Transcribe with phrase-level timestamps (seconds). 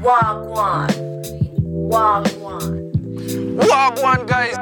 [0.00, 0.88] Wagwan.
[1.90, 2.92] Wagwan.
[3.58, 4.56] Wagwan, guys.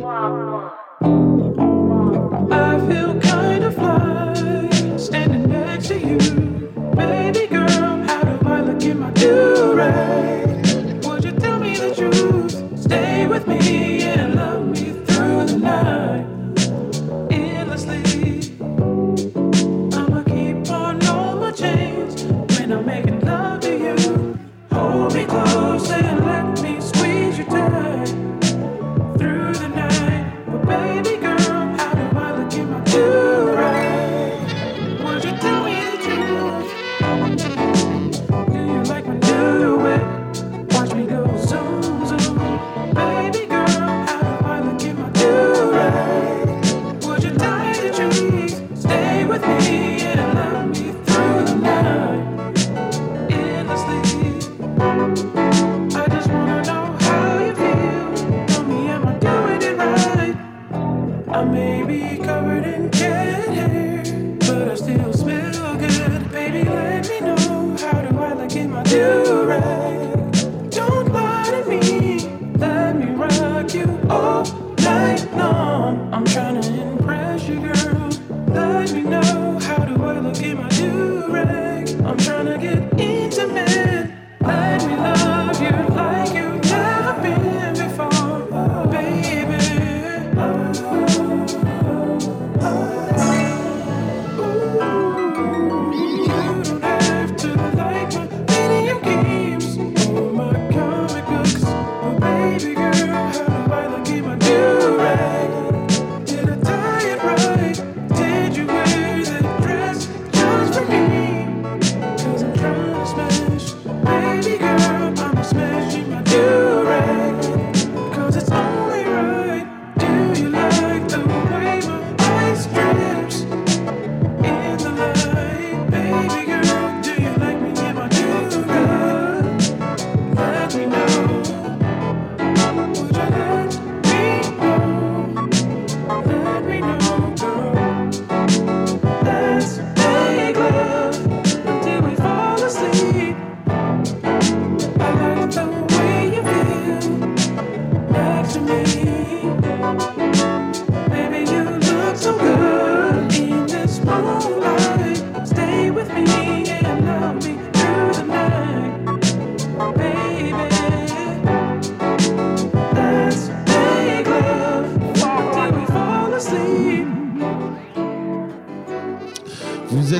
[0.00, 0.81] Wagwan.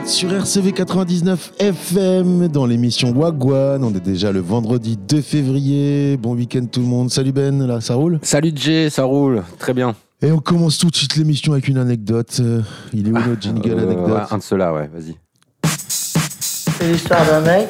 [0.03, 3.83] Êtes sur RCV 99 FM dans l'émission Wagwan.
[3.85, 6.17] On est déjà le vendredi 2 février.
[6.17, 7.11] Bon week-end tout le monde.
[7.11, 8.19] Salut Ben, là ça roule?
[8.23, 9.95] Salut Jay, ça roule, très bien.
[10.23, 12.37] Et on commence tout de suite l'émission avec une anecdote.
[12.41, 12.61] Euh,
[12.93, 14.09] Il est où notre jingle Euh, anecdote?
[14.09, 15.17] ouais, un de ceux-là, ouais, vas-y.
[15.65, 17.69] C'est l'histoire d'un mec.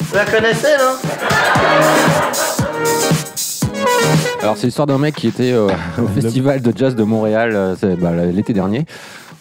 [0.00, 1.10] Vous la connaissez, non?
[4.42, 5.68] Alors c'est l'histoire d'un mec qui était euh,
[6.02, 8.86] au festival de jazz de Montréal euh, bah, l'été dernier,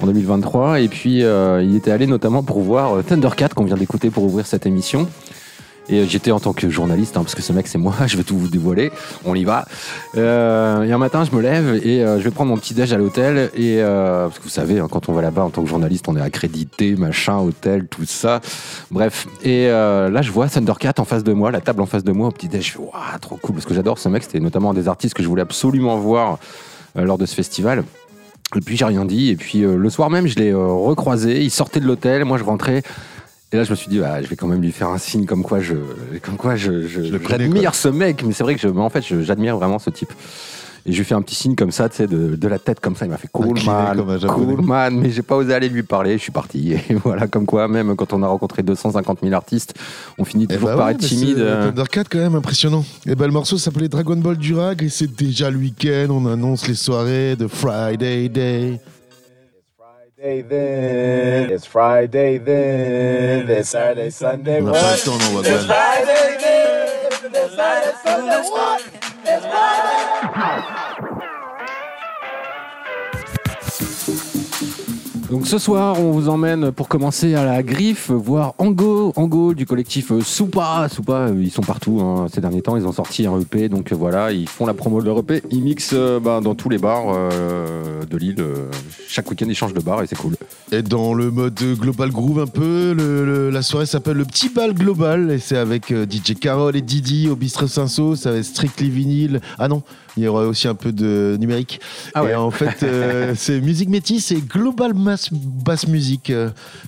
[0.02, 3.76] en 2023, et puis euh, il était allé notamment pour voir euh, Thundercat qu'on vient
[3.76, 5.08] d'écouter pour ouvrir cette émission.
[5.92, 8.16] Et euh, j'étais en tant que journaliste, hein, parce que ce mec c'est moi, je
[8.16, 8.92] vais tout vous dévoiler,
[9.26, 9.66] on y va.
[10.16, 12.98] Euh, et un matin je me lève et je vais prendre mon petit déj à
[12.98, 16.08] l'hôtel, et parce que vous savez, hein, quand on va là-bas en tant que journaliste,
[16.08, 18.40] on est accrédité, machin, hôtel, tout ça.
[18.92, 22.12] Bref, et là je vois Thundercat en face de moi, la table en face de
[22.12, 24.40] moi au petit déj, je fais waouh, trop cool, parce que j'adore ce mec, c'était
[24.40, 26.38] notamment un des artistes que je voulais absolument voir
[26.96, 27.84] lors de ce festival.
[28.56, 29.30] Et puis j'ai rien dit.
[29.30, 31.42] Et puis euh, le soir même, je l'ai euh, recroisé.
[31.44, 32.82] Il sortait de l'hôtel, moi je rentrais.
[33.52, 35.26] Et là, je me suis dit, bah, je vais quand même lui faire un signe
[35.26, 35.74] comme quoi je,
[36.24, 37.02] comme quoi je, je,
[37.48, 38.24] j'admire ce mec.
[38.24, 40.14] Mais c'est vrai que je, mais en fait, je- j'admire vraiment ce type.
[40.86, 42.80] Et je lui fais un petit signe comme ça, tu sais, de, de la tête
[42.80, 43.06] comme ça.
[43.06, 44.98] Il m'a fait cool man, cool man.
[45.00, 46.14] Mais j'ai pas osé aller lui parler.
[46.18, 46.74] Je suis parti.
[46.74, 49.74] Et voilà, comme quoi, même quand on a rencontré 250 000 artistes,
[50.18, 51.38] on finit Eh toujours bah par ouais, être timide.
[51.38, 51.68] c'est-.
[51.68, 52.86] Thundercat quand même impressionnant.
[53.06, 56.08] Et ben le morceau s'appelait Dragon Ball Durag et c'est déjà le week-end.
[56.10, 58.80] On annonce les soirées de Friday Day.
[60.22, 64.96] Friday then, it's Friday then, it's Saturday, Sunday, On n'a pas what?
[64.98, 65.66] le temps, non, It's Wagwan.
[65.66, 68.99] Friday then, it's Saturday, Sunday, what?
[75.30, 79.68] Donc ce soir, on vous emmène pour commencer à la griffe, voir Ango, Ango du
[79.68, 80.88] collectif Soupa.
[80.90, 83.92] Soupa, euh, ils sont partout hein, ces derniers temps, ils ont sorti un EP, donc
[83.92, 86.70] euh, voilà, ils font la promo de leur EP, ils mixent euh, bah, dans tous
[86.70, 87.14] les bars
[88.10, 88.44] de l'île.
[89.08, 90.34] chaque week-end, ils changent de bar et c'est cool.
[90.72, 95.30] Et dans le mode global groove un peu, la soirée s'appelle le petit bal global
[95.30, 99.42] et c'est avec DJ Carole et Didi au bistrot Saint-Saul, ça va être Strictly Vinyl.
[99.60, 99.84] Ah non,
[100.20, 101.80] il y aura aussi un peu de numérique.
[102.14, 102.32] Ah ouais.
[102.32, 106.32] Et en fait, euh, c'est musique métisse et global mass, bass music.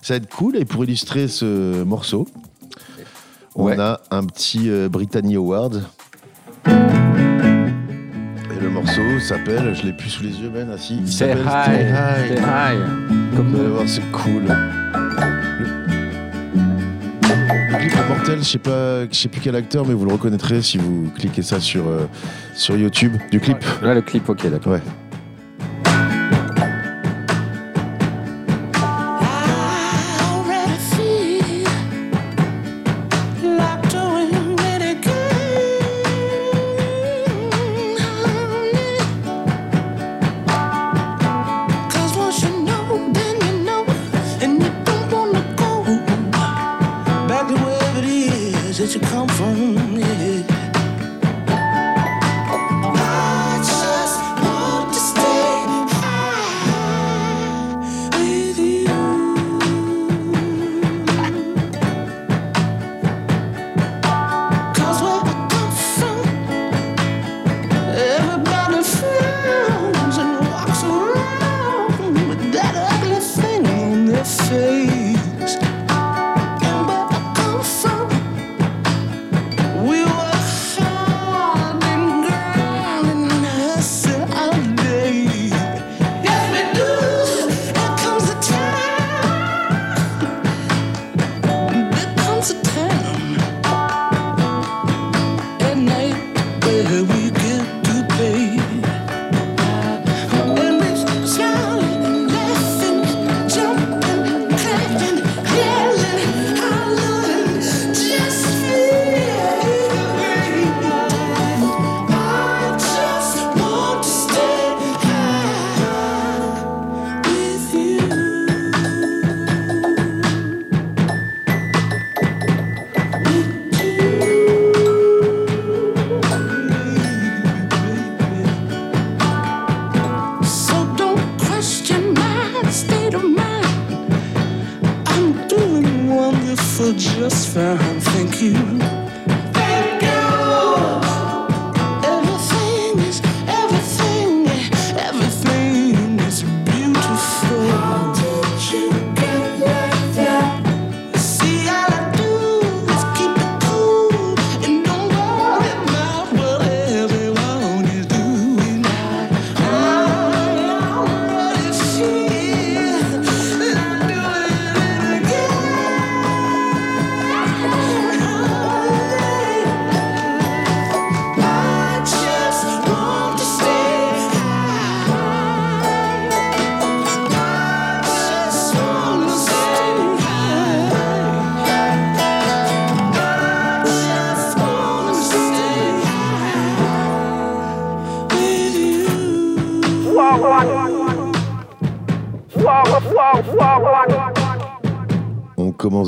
[0.01, 2.27] Ça va être cool et pour illustrer ce morceau,
[3.55, 3.79] on Ouais.
[3.79, 5.83] a un petit euh, Brittany Award.
[6.67, 12.37] Et le morceau s'appelle, je l'ai plus sous les yeux, Ben, ah hi, Stay High.
[13.35, 14.43] Comme Vous allez voir, c'est cool.
[14.43, 16.00] Le...
[17.81, 20.61] clip est mortel, je sais pas, je sais plus quel acteur, mais vous le reconnaîtrez
[20.61, 22.07] si vous cliquez ça sur, euh,
[22.53, 23.57] sur YouTube du clip.
[23.81, 24.73] Là, le clip, ok, d'accord.
[24.73, 24.81] Ouais.
[48.81, 49.95] That you come from.
[49.99, 50.70] Yeah.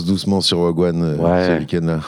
[0.04, 1.48] Commence doucement sur Wagwan euh, Ouais.
[1.48, 2.00] ce week-end-là.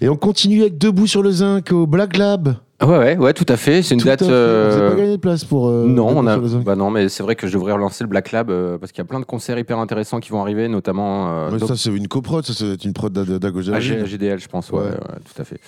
[0.00, 2.56] Et on continue avec Debout sur le Zinc au Black Lab.
[2.82, 3.82] Ouais, ouais, ouais, tout à fait.
[3.82, 4.18] C'est une Tout date.
[4.18, 4.24] fait.
[4.26, 5.68] Vous euh, n'avez pas gagné de place pour.
[5.68, 6.36] euh, Non, on a.
[6.36, 8.98] Bah non, mais c'est vrai que je devrais relancer le Black Lab euh, parce qu'il
[8.98, 11.28] y a plein de concerts hyper intéressants qui vont arriver, notamment.
[11.30, 13.72] euh, Ouais, Doc- ça, c'est une coprod, ça, c'est une prod d'A- d'Agoja.
[13.76, 14.84] Ah, G- GDL, je pense, ouais, Ouais.
[14.88, 15.60] ouais, tout à fait.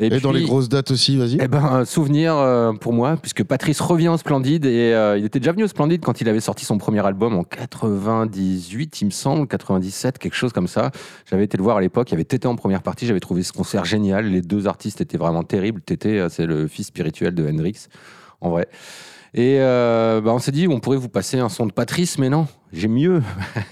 [0.00, 1.38] Et, dans puis- les grosses dates aussi, vas-y.
[1.40, 5.24] Eh ben, un souvenir euh, pour moi, puisque Patrice revient au Splendide et euh, il
[5.26, 9.04] était déjà venu au Splendide quand il avait sorti son premier album en 98, il
[9.06, 10.90] me semble, 97, quelque chose comme ça.
[11.30, 13.42] J'avais été le voir à l'époque, il y avait Tété en première partie, j'avais trouvé
[13.42, 14.26] ce concert génial.
[14.26, 15.80] Les deux artistes étaient vraiment terribles.
[15.82, 17.86] Tété, euh, c'est le fils spirituel de Hendrix,
[18.40, 18.68] en vrai.
[19.32, 22.28] Et euh, bah, on s'est dit, on pourrait vous passer un son de Patrice, mais
[22.28, 23.22] non, j'ai mieux.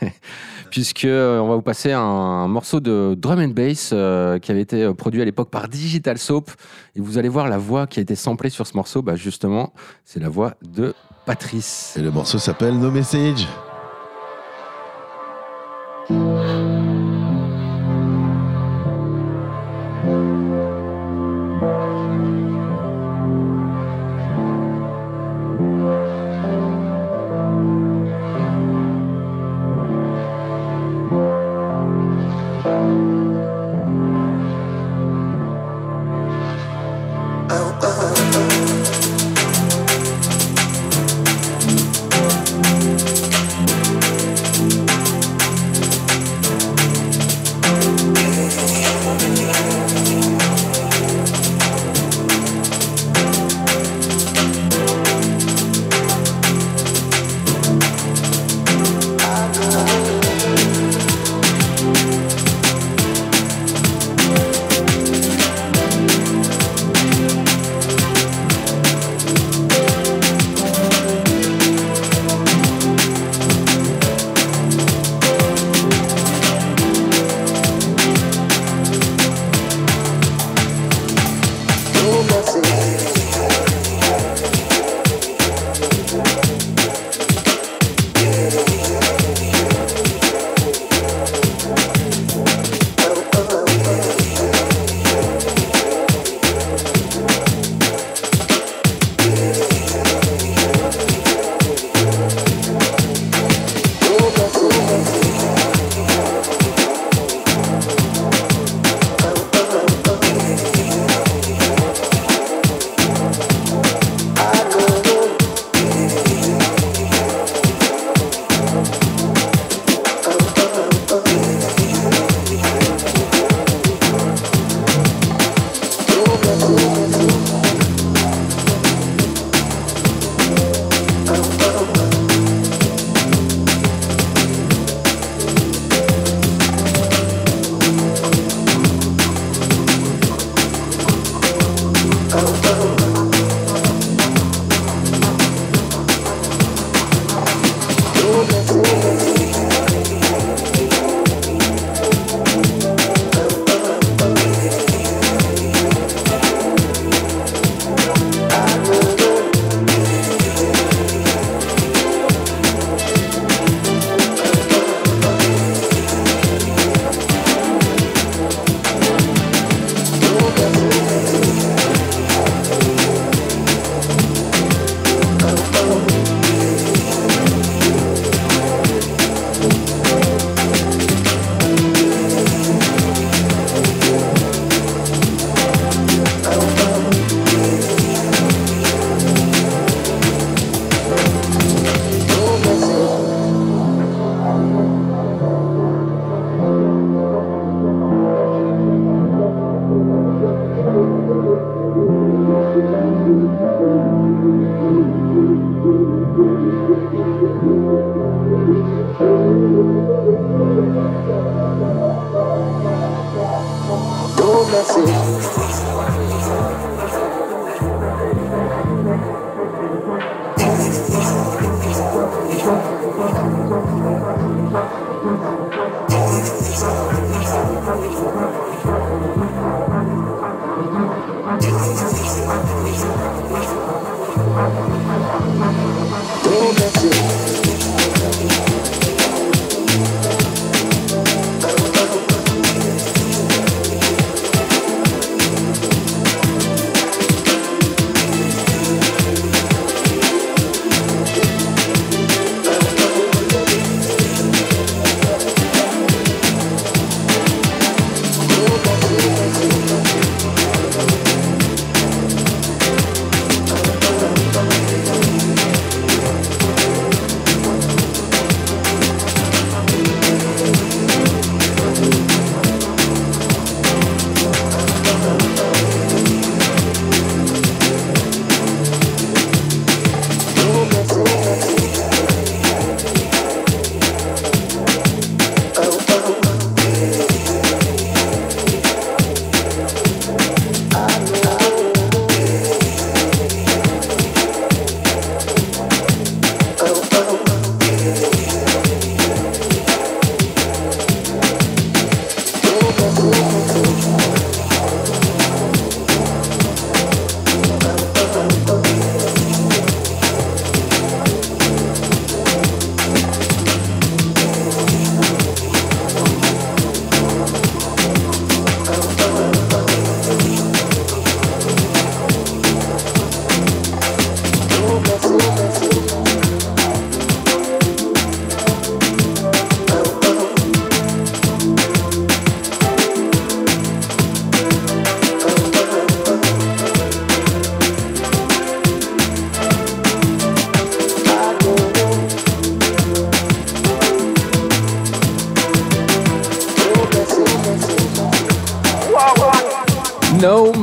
[0.70, 4.60] Puisque euh, on va vous passer un, morceau de drum and bass euh, qui avait
[4.60, 6.50] été euh, produit à l'époque par Digital Soap.
[6.96, 9.72] Et vous allez voir la voix qui a été samplée sur ce morceau, bah, justement,
[10.04, 10.94] c'est la voix de
[11.26, 11.94] Patrice.
[11.96, 13.46] Et le morceau s'appelle No Message.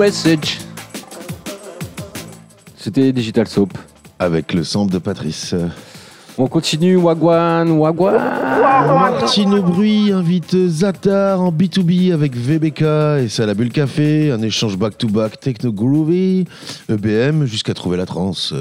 [0.05, 0.59] Message.
[2.77, 3.75] C'était Digital Soap.
[4.19, 5.55] Avec le sample de Patrice.
[6.37, 8.13] On continue, Wagwan, Wagwan.
[8.13, 12.81] Martine Bruy invite Zatar en B2B avec VBK
[13.23, 16.45] et ça la bulle café, un échange back-to-back techno groovy,
[16.87, 18.53] EBM jusqu'à trouver la trance.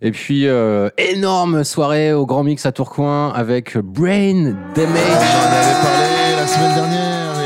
[0.00, 4.98] Et puis, euh, énorme soirée au Grand Mix à Tourcoing avec Brain On Damage.
[4.98, 7.01] en avait parlé la semaine dernière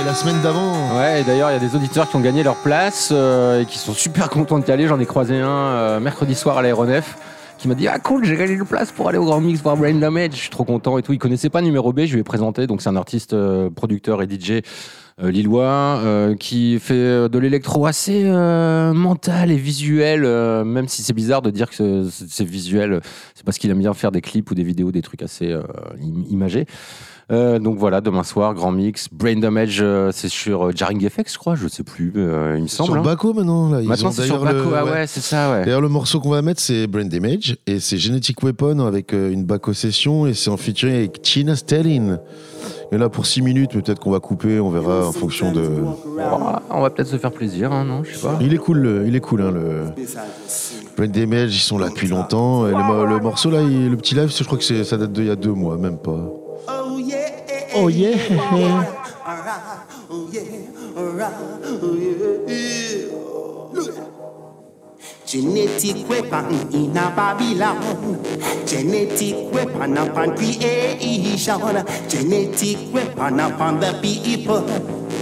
[0.07, 0.97] la semaine d'avant.
[0.97, 3.77] Ouais, d'ailleurs, il y a des auditeurs qui ont gagné leur place euh, et qui
[3.79, 4.87] sont super contents de y aller.
[4.87, 7.17] J'en ai croisé un euh, mercredi soir à l'aéronef
[7.59, 9.77] qui m'a dit Ah, cool, j'ai gagné une place pour aller au Grand Mix voir
[9.77, 10.31] Brain Damage.
[10.33, 11.13] Je suis trop content et tout.
[11.13, 12.67] Il connaissait pas Numéro B, je lui ai présenté.
[12.69, 14.63] Donc, c'est un artiste, euh, producteur et DJ
[15.19, 15.99] lillois
[16.39, 20.21] qui fait de l'électro assez mental et visuel,
[20.67, 23.01] même si c'est bizarre de dire que c'est visuel.
[23.35, 26.25] C'est parce qu'il aime bien faire des clips ou des vidéos, des trucs assez im-
[26.29, 26.67] imagés.
[27.33, 29.09] Euh, donc voilà, demain soir, grand mix.
[29.11, 32.21] Brain Damage, euh, c'est sur euh, Jarring FX, je crois, je sais plus, il
[32.62, 32.90] me semble.
[32.90, 33.02] Sur hein.
[33.02, 33.68] Baco maintenant.
[33.71, 33.80] Là.
[33.83, 34.90] Ils Maintenant, c'est sur Baco, le- ah ouais.
[34.92, 35.64] ouais, c'est ça, ouais.
[35.64, 39.45] D'ailleurs, le morceau qu'on va mettre, c'est Brain Damage et c'est Genetic Weapon avec une
[39.45, 42.21] Baco session et c'est en featuring avec Tina Stellin.
[42.92, 45.68] Et là, pour 6 minutes, peut-être qu'on va couper, on verra en fonction de.
[45.83, 45.97] Oh,
[46.71, 48.38] on va peut-être se faire plaisir, hein, non Je sais pas.
[48.40, 49.87] Il est cool, le- il est cool, hein, le.
[50.97, 52.68] Brain Damage, ils sont là depuis longtemps.
[52.68, 55.12] Et le, mo- le morceau là, il- le petit live, je crois que ça date
[55.12, 56.30] d'il y a deux mois, même pas.
[56.69, 57.73] Oh, eh, eh, eh.
[57.75, 58.17] oh yeah.
[58.31, 59.05] Oh yeah.
[59.27, 59.81] Alright,
[60.11, 60.43] oh, yeah,
[60.97, 61.35] oh, alright,
[61.83, 63.07] oh yeah.
[63.73, 64.06] Look.
[65.26, 68.23] Genetic weapon in a Babylon.
[68.65, 71.58] Genetic weapon upon creation.
[72.08, 74.65] Genetic weapon upon the people.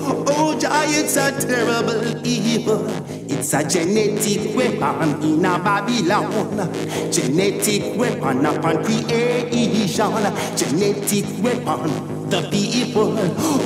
[0.07, 2.87] Oh, Jah, it's a terrible evil.
[3.31, 6.71] It's a genetic weapon in a Babylon.
[7.11, 10.13] Genetic weapon upon creation.
[10.55, 13.15] Genetic weapon, the people.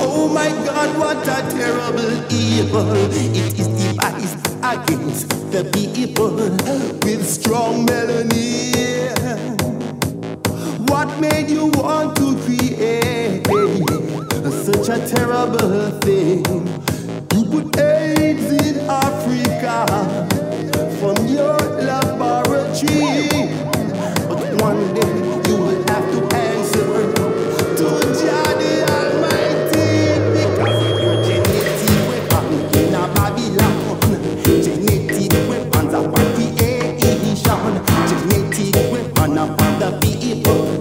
[0.01, 2.93] Oh my God, what a terrible evil.
[3.11, 6.31] It is devised against the people
[7.03, 9.59] with strong melanin.
[10.89, 13.47] What made you want to create
[14.65, 16.45] such a terrible thing?
[17.33, 19.85] You put AIDS in Africa
[20.99, 23.29] from your laboratory.
[24.27, 25.48] But one day
[40.49, 40.78] people.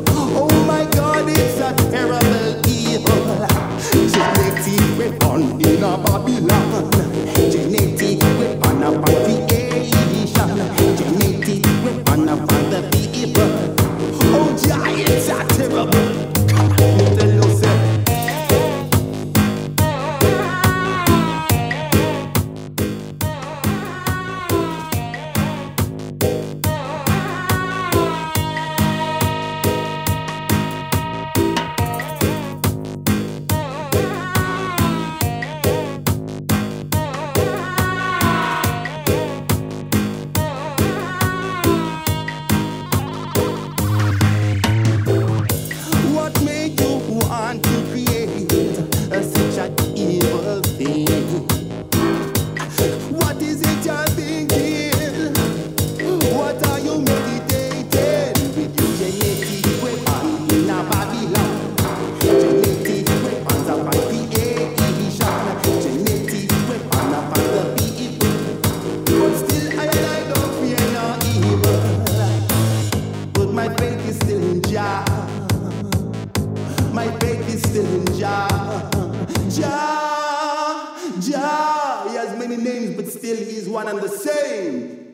[82.97, 85.08] But still he is one and the same.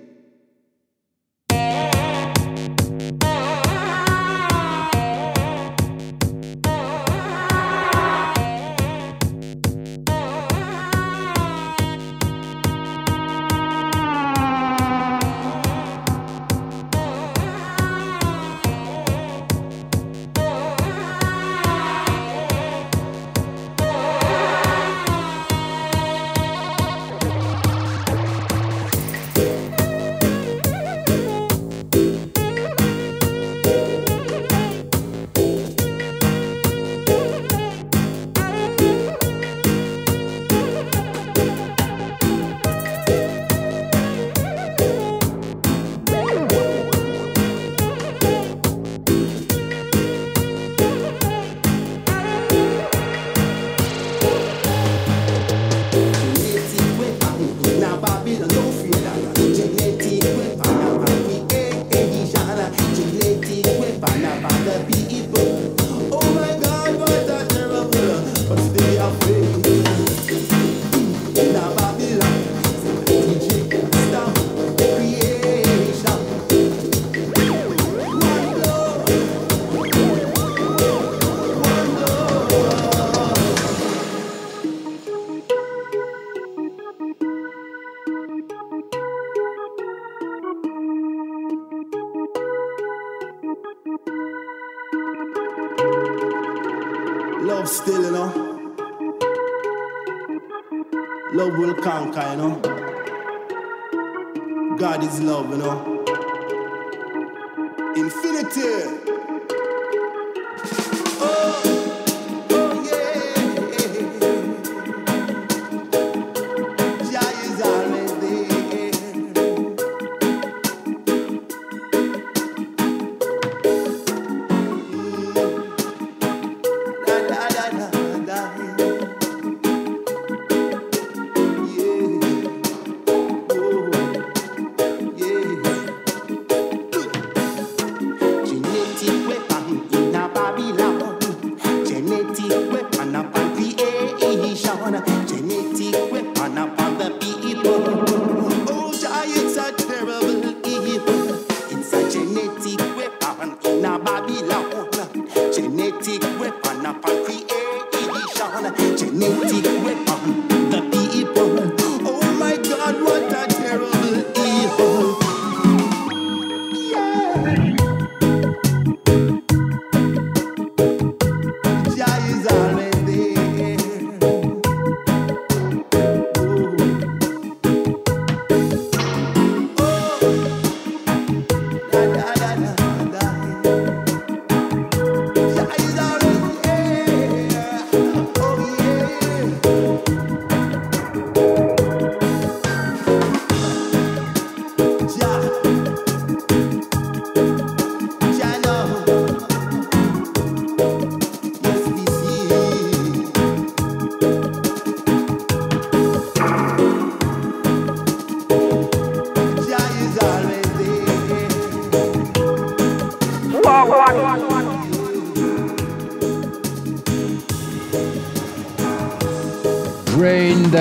[101.85, 102.74] Conquer, you know.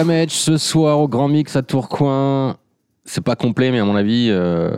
[0.03, 2.57] Damage ce soir au Grand Mix à Tourcoing.
[3.05, 4.69] C'est pas complet, mais à mon avis, euh,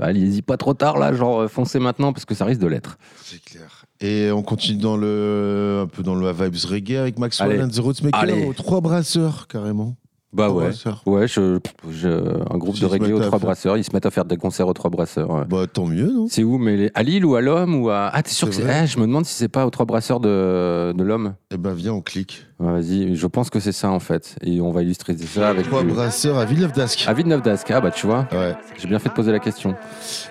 [0.00, 2.96] allez-y pas trop tard là, genre euh, foncez maintenant parce que ça risque de l'être.
[3.24, 3.84] C'est clair.
[4.00, 7.62] Et on continue dans le, un peu dans le vibes reggae avec Maxwell Allez.
[7.62, 9.96] and the aux trois brasseurs carrément.
[10.34, 11.02] Bah Trois ouais, brasseurs.
[11.04, 11.58] ouais, je,
[11.90, 13.76] je- un groupe de reggae aux trois faire- brasseurs.
[13.76, 15.30] Ils se mettent à faire des concerts aux trois brasseurs.
[15.30, 15.44] ouais.
[15.46, 16.26] Bah tant mieux, non?
[16.30, 18.54] C'est où mais les- À Lille ou à l'Homme ou à Ah t'es sûr que
[18.54, 21.34] C'est Ah, Je me demande si c'est pas aux trois brasseurs de, de l'Homme.
[21.52, 22.46] Eh ben viens, on clique.
[22.60, 24.36] Ouais, Vas-y, je pense que c'est ça en fait.
[24.42, 27.04] Et on va illustrer ça avec Trois du- brasseurs à Villeneuve d'Ascq.
[27.06, 27.70] à Villeneuve d'Ascq.
[27.70, 28.54] Ah bah tu vois, Ouais.
[28.78, 29.74] j'ai bien fait de poser la question.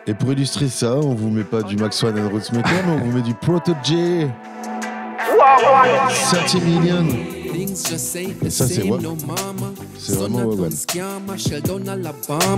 [0.07, 3.11] Et pour illustrer ça, on vous met pas du Maxwell and Rootsmaker, mais on vous
[3.17, 4.27] met du Protege.
[6.33, 7.05] 30 million.
[7.53, 7.67] Et
[8.49, 8.97] ça, c'est ouais.
[10.03, 10.71] C'est vraiment Wagwan.
[10.71, 12.57] Scammer, shell down Alabama.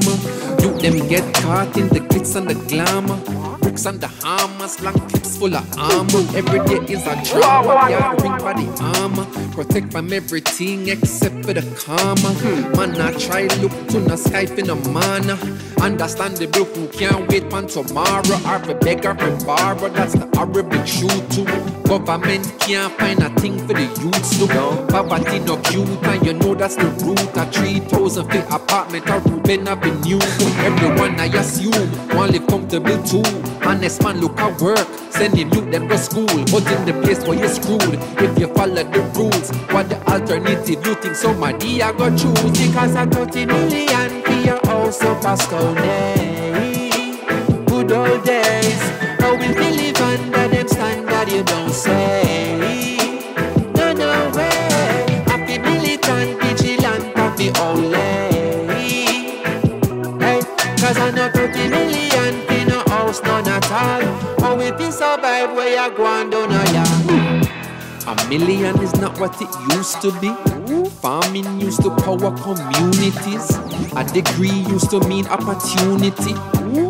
[0.61, 3.17] You them get caught in the glitz and the glamour.
[3.59, 6.23] Bricks and the hammers, long clips full of armor.
[6.37, 9.25] Every day is a drama, yeah, ring by the armor.
[9.51, 12.31] Protect from everything except for the karma.
[12.77, 15.37] Man, I try look to the sky for in a manner.
[15.81, 18.39] Understandable who can't wait for tomorrow.
[18.47, 21.45] Or the beggar and borrow, that's the horrible truth too.
[21.83, 24.47] Government can't find a thing for the youths to
[24.87, 27.32] Poverty no cute and you know that's the root.
[27.35, 30.19] A 3,000 feet apartment or Ruben Avenue.
[30.61, 33.23] Everyone I assume want live comfortable too.
[33.65, 36.27] Honest man look at work, sending youth them to school.
[36.27, 40.85] But in the place where you're screwed, if you follow the rules, what the alternative
[40.85, 42.67] you think somebody I go choose?
[42.67, 46.32] Because I 30 million for your house up a
[65.53, 67.43] go and a.
[68.05, 70.33] A million is not what it used to be.
[71.01, 73.49] Farming used to power communities.
[73.95, 76.33] A degree used to mean opportunity.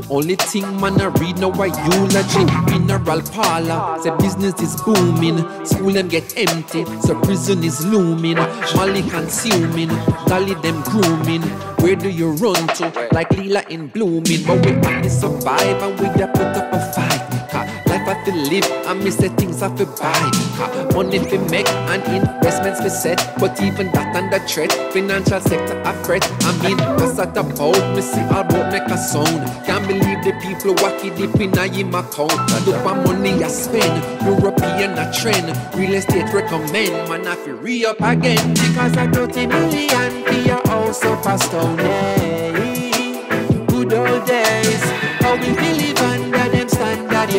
[0.09, 2.45] Only thing man I read now a eulogy.
[2.71, 5.37] Mineral parlor, say business is booming.
[5.65, 8.37] School them get empty, so prison is looming.
[8.75, 9.89] Molly consuming,
[10.25, 11.41] dolly them grooming.
[11.83, 13.09] Where do you run to?
[13.11, 17.12] Like Lila in blooming, but we only survive and we da put up a fight.
[18.03, 20.89] Life I feel live, I miss the things I feel buy.
[20.93, 24.73] Money fi make and investments fi set, but even that under threat.
[24.91, 26.23] Financial sector I fret.
[26.43, 29.47] I mean, that's at about me see all about make a sound.
[29.65, 32.35] Can't believe the people wacky deep in a him account.
[32.65, 35.47] Look what money I spend, European a trend.
[35.75, 40.67] Real estate recommend, man I feel re up again because I 30 million for your
[40.67, 41.77] house up a stone.
[41.77, 42.42] Hey,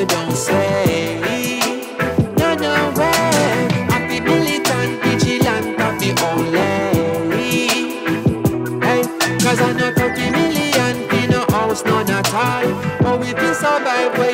[0.04, 0.84] you don't say.
[5.02, 7.68] Vigilant, happy only.
[8.84, 9.02] Hey,
[9.38, 11.82] cause I know 30 million in a house.
[13.00, 14.30] But we feel survive where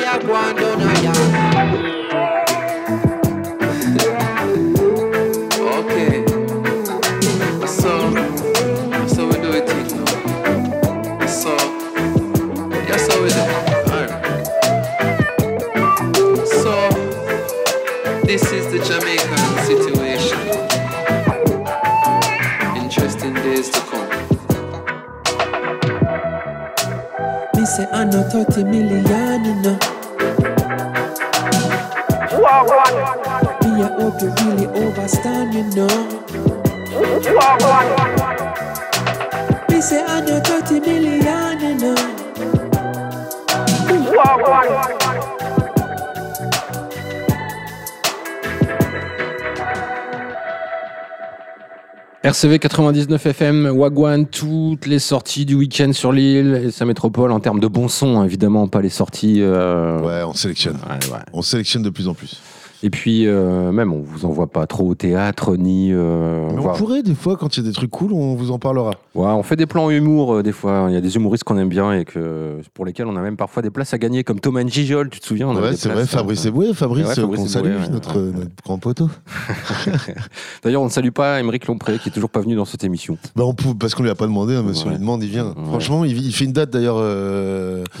[28.31, 29.77] 30 million, you know.
[33.61, 35.89] Me I hope you really overstand, you know.
[52.31, 57.41] RCV 99 FM, Wagwan, toutes les sorties du week-end sur l'île et sa métropole en
[57.41, 59.41] termes de bon son, évidemment, pas les sorties.
[59.41, 60.75] euh, Ouais, on sélectionne.
[60.89, 61.19] ouais, ouais.
[61.33, 62.39] On sélectionne de plus en plus.
[62.83, 65.89] Et puis, euh, même, on vous envoie pas trop au théâtre, ni.
[65.93, 68.49] euh, Mais on pourrait, des fois, quand il y a des trucs cool, on vous
[68.49, 68.91] en parlera.
[69.13, 70.87] Ouais, on fait des plans humour euh, des fois.
[70.89, 73.37] Il y a des humoristes qu'on aime bien et que, pour lesquels on a même
[73.37, 76.07] parfois des places à gagner, comme Thomas Gijol, tu te souviens on Ouais, c'est vrai,
[76.07, 78.31] Fabrice Eboué, Fabrice, Ouais, Fabrice qu'on salue, ouais, notre,
[78.63, 79.09] grand poteau.
[80.63, 83.17] D'ailleurs, on ne salue pas Émeric Lompré, qui est toujours pas venu dans cette émission.
[83.35, 84.93] Bah, on peut, parce qu'on lui a pas demandé, hein, monsieur Ouais.
[84.93, 85.53] lui demande, il vient.
[85.65, 86.97] Franchement, il, il fait une date d'ailleurs.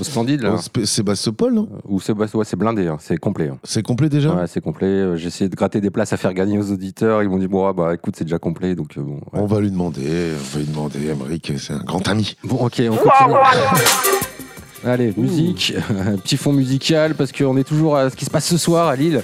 [0.01, 0.55] Splendide, là.
[0.55, 1.67] Sp- Sébastopol, non?
[1.87, 3.49] Ou c'est ouais, c'est blindé, hein, c'est complet.
[3.49, 3.57] hein.
[3.63, 4.33] C'est complet déjà?
[4.33, 4.70] Ouais, c'est complet.
[4.81, 7.23] Euh, J'ai essayé de gratter des places à faire gagner aux auditeurs.
[7.23, 8.75] Ils m'ont dit, bon, ah, bah écoute, c'est déjà complet.
[8.75, 9.39] Donc, euh, bon, ouais.
[9.39, 12.35] On va lui demander, on va lui demander, Emmerich, c'est un grand ami.
[12.43, 13.39] Bon, ok, on continue.
[14.83, 15.75] Allez, musique,
[16.23, 18.95] petit fond musical, parce qu'on est toujours à ce qui se passe ce soir à
[18.95, 19.21] Lille,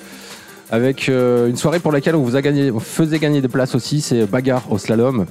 [0.70, 3.74] avec euh, une soirée pour laquelle on vous a gagné, on faisait gagner des places
[3.74, 5.26] aussi, c'est Bagarre au slalom.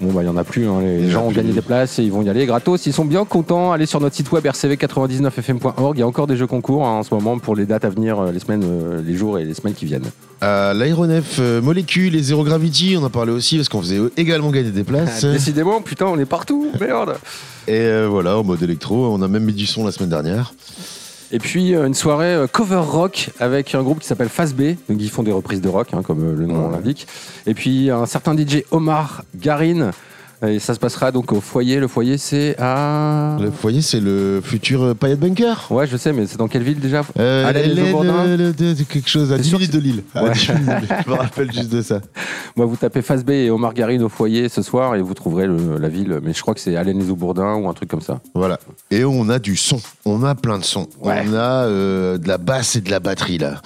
[0.00, 2.04] Bon, bah, il n'y en a plus, hein, les gens ont gagné des places et
[2.04, 2.86] ils vont y aller gratos.
[2.86, 3.72] Ils sont bien contents.
[3.72, 5.96] Allez sur notre site web rcv99fm.org.
[5.96, 7.90] Il y a encore des jeux concours hein, en ce moment pour les dates à
[7.90, 10.10] venir, euh, les semaines, euh, les jours et les semaines qui viennent.
[10.40, 14.70] L'aéronef euh, Molécule et Zero Gravity, on en parlait aussi parce qu'on faisait également gagner
[14.70, 15.24] des places.
[15.24, 17.16] Ah, décidément, putain, on est partout, merde.
[17.66, 20.54] Et euh, voilà, en mode électro, on a même mis du son la semaine dernière.
[21.30, 24.76] Et puis euh, une soirée euh, cover rock avec un groupe qui s'appelle Phase B,
[24.88, 26.72] donc ils font des reprises de rock, hein, comme euh, le nom Ouais.
[26.72, 27.06] l'indique.
[27.46, 29.90] Et puis un certain DJ Omar Garin,
[30.46, 31.80] Et ça se passera donc au foyer.
[31.80, 33.36] Le foyer, c'est à.
[33.40, 35.66] Le foyer, c'est le futur euh, Payet Bunker.
[35.70, 37.02] Ouais, je sais, mais c'est dans quelle ville déjà?
[37.18, 40.02] Euh, À euh, le- de- de quelque chose à T'es 10 sûr minutes de Lille.
[40.14, 40.30] À Ouais.
[40.32, 40.88] 10 minutes de Lille.
[41.06, 42.00] Je me rappelle juste de ça.
[42.54, 45.46] Moi, vous tapez Face B et Omar Garine au foyer ce soir et vous trouverez
[45.48, 46.20] le- la ville.
[46.22, 48.20] Mais je crois que c'est Alain les Aubourdins ou un truc comme ça.
[48.34, 48.60] Voilà.
[48.92, 49.80] Et on a du son.
[50.04, 50.86] On a plein de sons.
[51.02, 51.24] Ouais.
[51.28, 53.60] On a euh, de la basse et de la batterie là.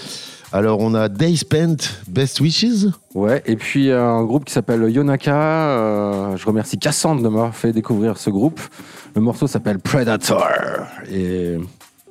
[0.54, 1.76] Alors on a Day Spent,
[2.08, 2.90] Best Wishes.
[3.14, 5.34] Ouais, et puis euh, un groupe qui s'appelle Yonaka.
[5.34, 8.60] euh, je remercie Cassandre de m'avoir fait découvrir ce groupe.
[9.14, 10.46] Le morceau s'appelle Predator.
[11.10, 11.58] Et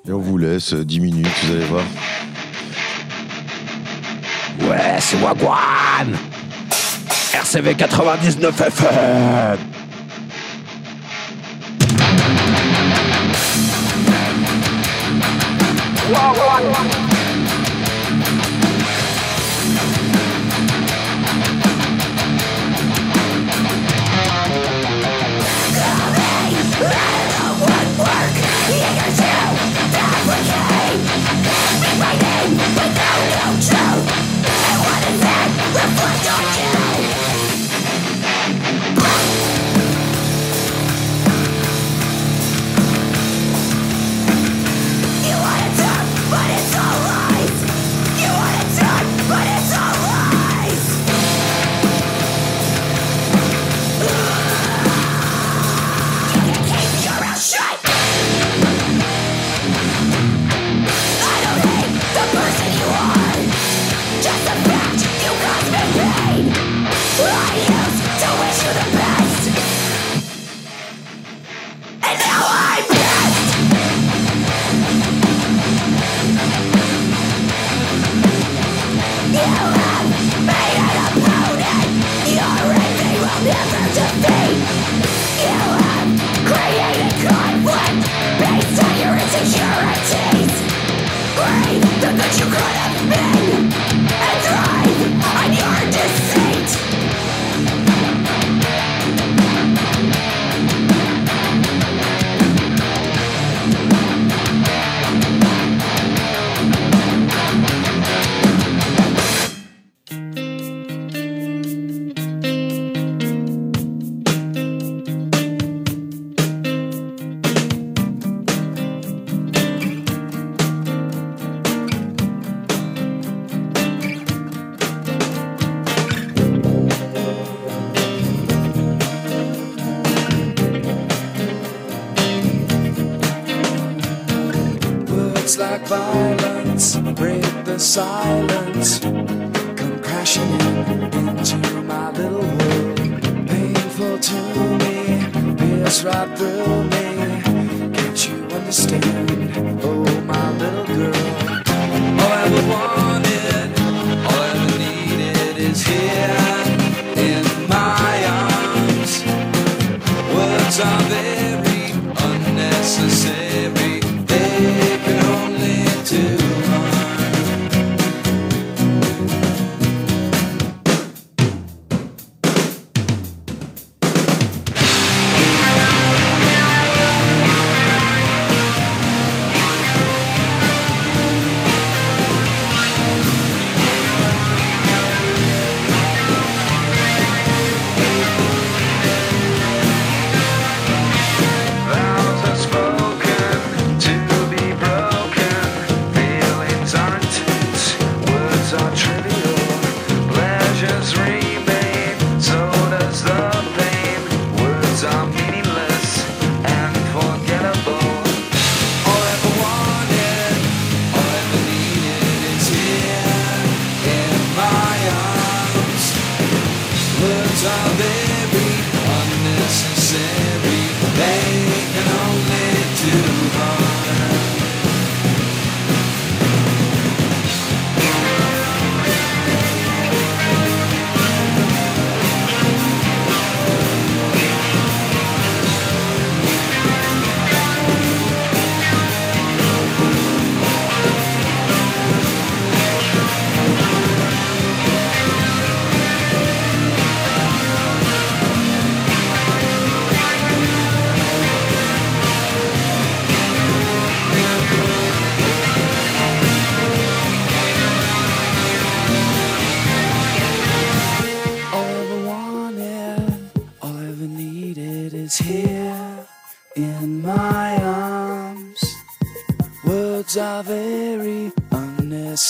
[0.07, 1.83] Et on vous laisse euh, 10 minutes, vous allez voir.
[4.61, 6.15] Ouais, c'est Wagwan
[7.33, 9.57] RCV 99 FM
[16.11, 17.10] Words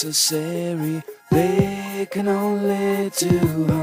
[0.03, 1.03] necessary.
[1.29, 3.80] They can only do harm.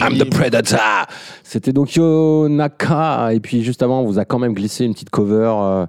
[0.00, 1.06] I'm the Predator
[1.42, 3.32] C'était donc Yonaka.
[3.32, 5.86] Et puis juste avant, on vous a quand même glissé une petite cover, euh,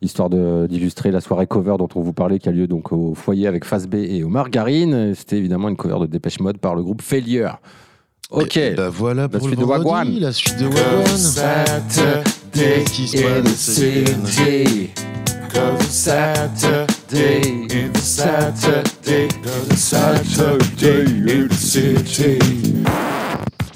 [0.00, 3.46] histoire d'illustrer la soirée cover dont on vous parlait, qui a lieu donc au foyer
[3.46, 5.14] avec Face B et au Margarine.
[5.14, 7.58] C'était évidemment une cover de Dépêche Mode par le groupe Failure.
[8.30, 8.58] Ok.
[8.76, 10.08] Bah la suite de Wagwan.
[10.20, 11.04] La suite de Wagwan.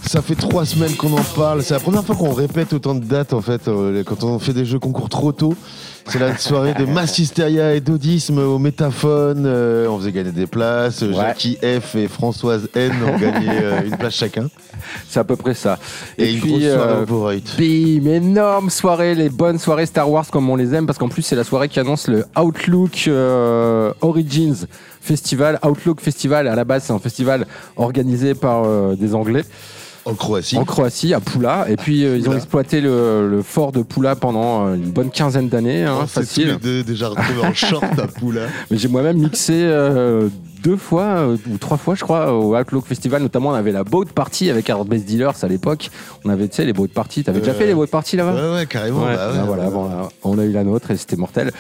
[0.07, 1.63] Ça fait trois semaines qu'on en parle.
[1.63, 3.67] C'est la première fois qu'on répète autant de dates en fait.
[3.67, 5.55] Euh, quand on fait des jeux concours trop tôt,
[6.07, 9.45] c'est la soirée de Massisteria et d'Audisme au Métaphone.
[9.47, 11.05] Euh, on faisait gagner des places.
[11.13, 14.49] Jackie F et Françoise N ont gagné euh, une place chacun.
[15.09, 15.79] C'est à peu près ça.
[16.19, 17.43] Et, une grosse soirée au Voreuil.
[17.59, 21.23] Bim, énorme soirée, les bonnes soirées Star Wars comme on les aime, parce qu'en plus
[21.23, 24.67] c'est la soirée qui annonce le Outlook euh, Origins
[25.01, 25.59] Festival.
[25.65, 27.47] Outlook Festival, à la base c'est un festival
[27.77, 29.45] organisé par euh, des Anglais.
[30.07, 30.57] En Croatie.
[30.59, 31.67] En Croatie, à Poula.
[31.69, 35.11] Et puis euh, ils ont exploité le, le fort de Poula pendant euh, une bonne
[35.11, 36.49] quinzaine d'années, hein, On s'est tous facile.
[36.49, 38.43] les deux déjà retrouvés en short à Poula.
[38.71, 40.29] Mais j'ai moi-même mixé euh,
[40.65, 43.23] deux fois euh, ou trois fois, je crois, au Outlook Festival.
[43.23, 45.91] Notamment, on avait la boat party avec Hard Bass Dealers à l'époque.
[46.25, 47.23] On avait, tu sais, les boat parties.
[47.23, 49.05] T'avais déjà Euh, fait les boat parties là-bas Ouais, ouais, carrément.
[49.05, 49.71] Ouais, bah ouais, bah voilà, ouais.
[49.71, 51.53] bon, là, on a eu la nôtre et c'était mortel.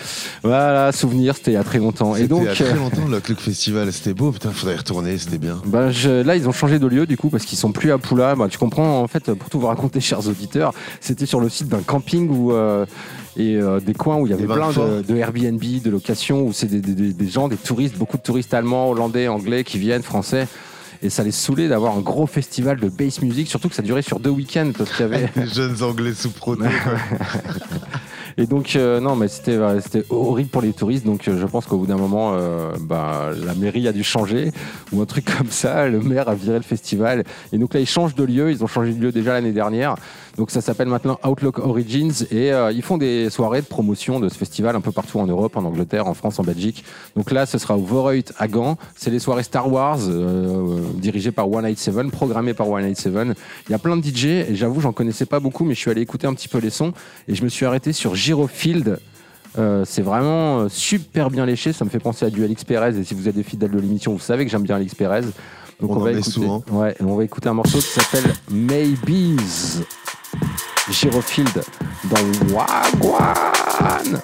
[0.42, 2.16] Voilà, souvenir, c'était il y a très longtemps.
[2.16, 4.74] Et donc, il y a très euh, longtemps le Clock Festival, c'était beau, putain, faudrait
[4.74, 5.60] y retourner, c'était bien.
[5.66, 7.98] bah, je- là, ils ont changé de lieu du coup parce qu'ils sont plus à
[7.98, 8.34] Poula.
[8.34, 11.68] Bah, tu comprends, en fait, pour tout vous raconter, chers auditeurs, c'était sur le site
[11.68, 12.52] d'un camping où.
[12.52, 12.86] euh,
[13.36, 16.52] et euh, des coins où il y avait plein de de, Airbnb, de locations, où
[16.52, 20.02] c'est des, des- des- gens, des touristes, beaucoup de touristes allemands, hollandais, anglais qui viennent,
[20.02, 20.46] français.
[21.02, 24.00] Et ça les saoulait d'avoir un gros festival de bass music, surtout que ça durait
[24.02, 25.28] sur deux week-ends parce qu'il y avait.
[25.36, 26.64] Les jeunes anglais sous proté.
[28.36, 31.06] Et donc, euh, non, mais c'était c'était horrible pour les touristes.
[31.06, 34.50] Donc, euh, je pense qu'au bout d'un moment, euh, bah, la mairie a dû changer
[34.92, 35.86] ou un truc comme ça.
[35.88, 37.22] Le maire a viré le festival.
[37.52, 38.50] Et donc là, ils changent de lieu.
[38.50, 39.94] Ils ont changé de lieu déjà l'année dernière.
[40.36, 42.12] Donc, ça s'appelle maintenant Outlook Origins.
[42.30, 45.26] Et euh, ils font des soirées de promotion de ce festival un peu partout en
[45.26, 46.84] Europe, en Angleterre, en France, en Belgique.
[47.16, 48.76] Donc là, ce sera au Voreuil à Gand.
[48.96, 53.36] C'est les soirées Star Wars, euh, dirigées par 187, programmées par 187.
[53.68, 54.24] Il y a plein de DJ.
[54.24, 56.70] Et j'avoue, j'en connaissais pas beaucoup, mais je suis allé écouter un petit peu les
[56.70, 56.92] sons.
[57.28, 58.98] Et je me suis arrêté sur Girofield.
[59.56, 62.98] Euh, c'est vraiment euh, super bien léché, ça me fait penser à du Alix Perez.
[62.98, 65.22] Et si vous êtes des fidèles de l'émission, vous savez que j'aime bien Alix Perez.
[65.80, 66.30] Donc On on, en va écouter.
[66.30, 66.64] souvent.
[66.70, 69.80] Ouais, on va écouter un morceau qui s'appelle Maybe's.
[70.90, 71.62] Girofield
[72.04, 74.20] dans Wagwan.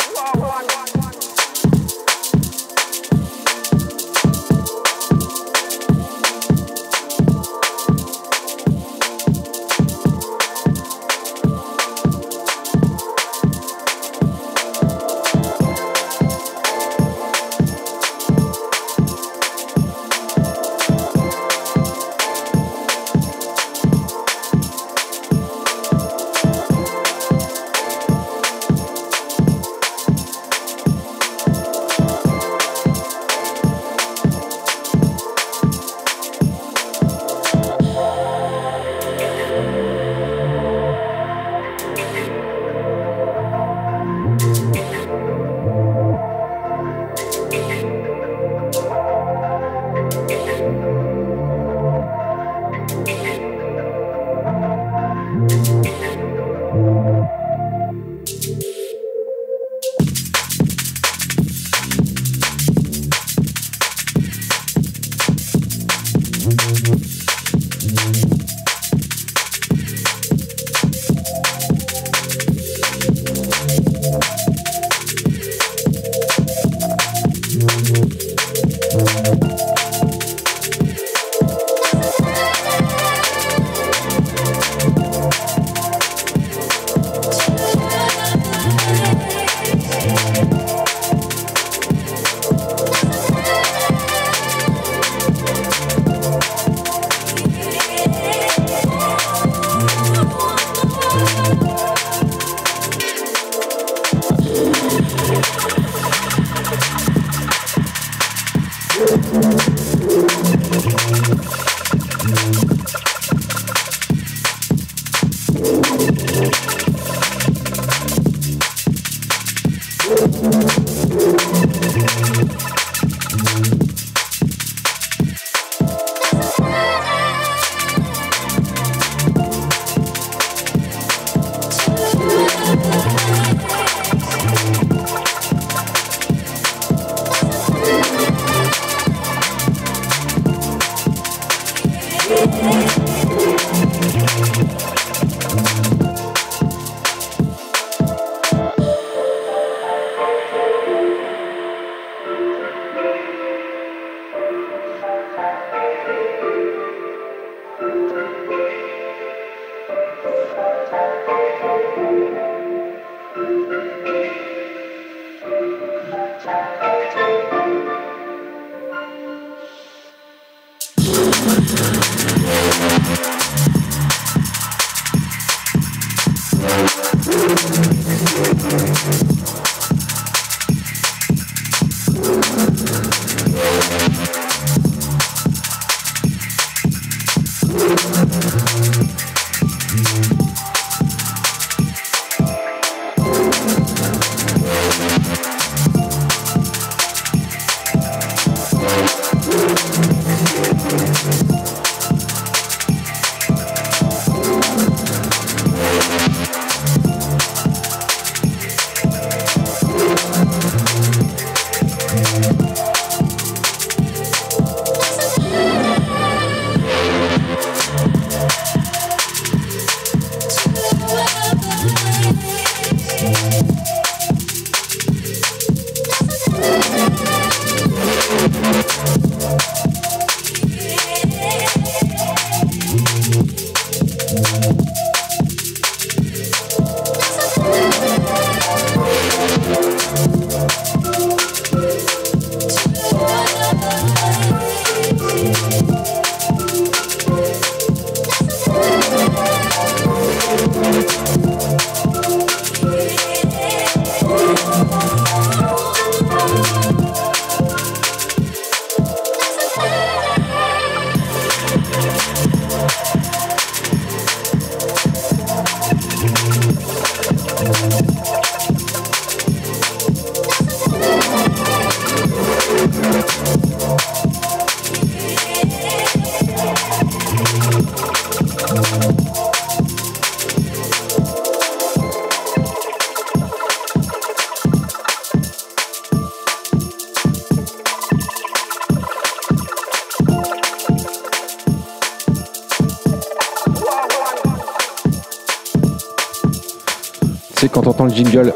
[297.61, 298.55] Sais, quand t'entends le jingle,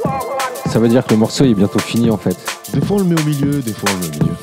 [0.66, 2.36] ça veut dire que le morceau est bientôt fini en fait.
[2.72, 4.34] Des fois, on le met au milieu, des fois, on le met au milieu.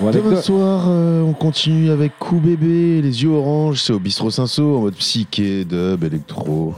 [0.00, 4.30] Bon, Demain soir, euh, on continue avec Coup Bébé, les yeux oranges, c'est au bistrot
[4.30, 6.74] Cinsault, en mode psyché, dub, électro.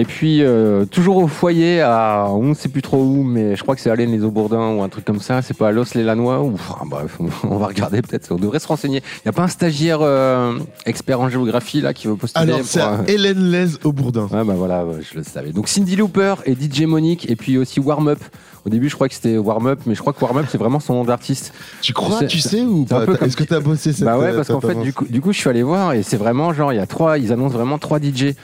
[0.00, 3.62] Et puis, euh, toujours au foyer, à on ne sait plus trop où, mais je
[3.64, 5.42] crois que c'est Alain les Aubourdins ou un truc comme ça.
[5.42, 8.30] C'est pas à Los les Lanois ou enfin, bref, on, va regarder peut-être.
[8.30, 9.02] On devrait se renseigner.
[9.16, 12.60] Il n'y a pas un stagiaire euh, expert en géographie là qui veut postuler Alors,
[12.62, 14.28] c'est euh, Hélène Lez au Bourdin.
[14.30, 15.50] Ouais, bah voilà, je le savais.
[15.50, 18.20] Donc Cindy Looper et DJ Monique, et puis aussi Warm Up.
[18.64, 20.58] Au début, je crois que c'était Warm Up, mais je crois que Warm Up, c'est
[20.58, 21.52] vraiment son nom d'artiste.
[21.82, 24.36] Tu crois, tu sais ou un pas Est-ce que t'as bossé cette Bah ouais, euh,
[24.36, 26.72] parce qu'en fait, du coup, du coup, je suis allé voir et c'est vraiment genre,
[26.72, 28.34] il y a trois, ils annoncent vraiment trois DJ.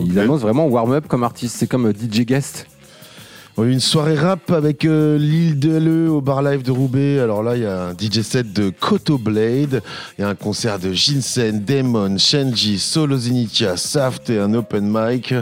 [0.00, 1.56] Ils annoncent vraiment Warm Up comme artiste.
[1.58, 2.66] C'est comme euh, DJ Guest.
[3.56, 6.70] On a eu une soirée rap avec euh, l'île de Le au bar live de
[6.70, 7.18] Roubaix.
[7.20, 9.82] Alors là, il y a un DJ set de Koto Blade,
[10.16, 14.90] il y a un concert de Jinsen, Demon, Shenji, Solo Zenitia, Saft et un open
[14.90, 15.34] mic.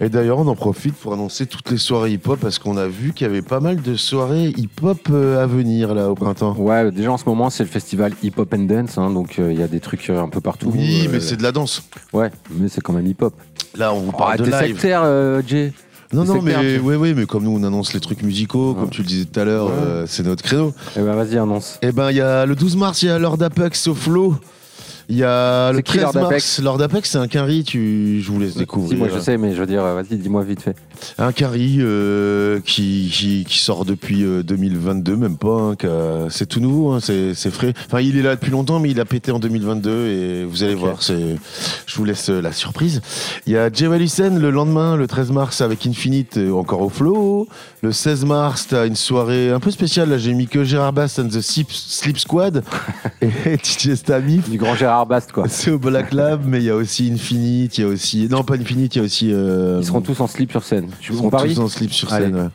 [0.00, 3.12] Et d'ailleurs, on en profite pour annoncer toutes les soirées hip-hop parce qu'on a vu
[3.12, 6.54] qu'il y avait pas mal de soirées hip-hop euh, à venir là au printemps.
[6.58, 9.52] Ouais, déjà en ce moment, c'est le festival Hip Hop and Dance, hein, donc euh,
[9.52, 10.70] il y a des trucs euh, un peu partout.
[10.74, 11.82] Oui, mais c'est de la danse.
[12.12, 13.34] Ouais, mais c'est quand même hip hop.
[13.76, 14.54] Là, on vous Oh, parle de live.
[14.74, 15.72] sectaire, euh, Jay.
[16.12, 18.90] Non, non, sectaire, mais ouais, ouais, mais comme nous on annonce les trucs musicaux, comme
[18.90, 19.72] tu le disais tout à l'heure, Ouais.
[19.84, 20.72] euh, c'est notre créneau.
[20.96, 21.78] Eh ben, vas-y, annonce.
[21.82, 24.36] Eh ben, il y a le 12 mars, il y a Lord Apex au Flow.
[25.08, 26.26] Il y a le qui, 13 Lord mars.
[26.26, 28.20] Apex Lord Apex, c'est un quinri, tu...
[28.22, 28.98] je vous laisse Si, découvrir.
[28.98, 30.74] moi je sais, mais je veux dire, vas-y, dis-moi vite fait.
[31.18, 35.72] Un quinri euh, qui, qui, qui sort depuis euh, 2022, même pas.
[35.84, 37.74] hein, c'est tout nouveau, hein, c'est, frais.
[37.86, 40.74] Enfin, il est là depuis longtemps, mais il a pété en 2022 et vous allez
[40.74, 43.00] voir, je vous laisse euh, la surprise.
[43.46, 46.88] Il y a Jay Allison le lendemain, le 13 mars, avec Infinite, euh, encore au
[46.88, 47.46] Flow.
[47.82, 50.08] Le 16 mars, t'as une soirée un peu spéciale.
[50.10, 52.64] Là, j'ai mis que Gérard Bass and the Sleep, Sleep Squad
[53.20, 53.28] et
[53.62, 54.48] DJ Stamif.
[54.48, 55.44] Du grand Gérard Bast, quoi.
[55.48, 58.26] C'est au Black Lab, mais il y a aussi Infinite, il y a aussi.
[58.30, 59.30] Non, pas Infinite, il y a aussi.
[59.32, 60.83] euh, Ils seront tous en slip sur scène.
[61.00, 62.26] Tu on seront parie tous en slip sur Allez.
[62.26, 62.36] scène.
[62.36, 62.48] ouais.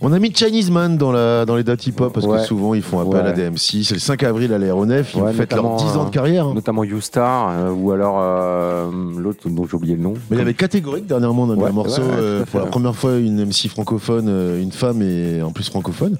[0.00, 2.38] On a mis Chinese Man dans, la, dans les dates hip-hop parce Ouais.
[2.38, 3.28] que souvent ils font appel Ouais.
[3.28, 3.82] à DMC.
[3.84, 5.14] C'est le 5 avril à l'aéronef.
[5.14, 6.46] Ils fêtent leurs notamment, 10 ans euh, de carrière.
[6.48, 6.54] hein.
[6.54, 10.14] Notamment You-Star, euh, ou alors euh, l'autre dont j'ai oublié le nom.
[10.30, 12.60] Mais il y avait catégorique dernièrement, on a mis Ouais, un morceau euh, fait, pour
[12.60, 16.16] la première fois une MC francophone, euh, une femme et en plus francophone.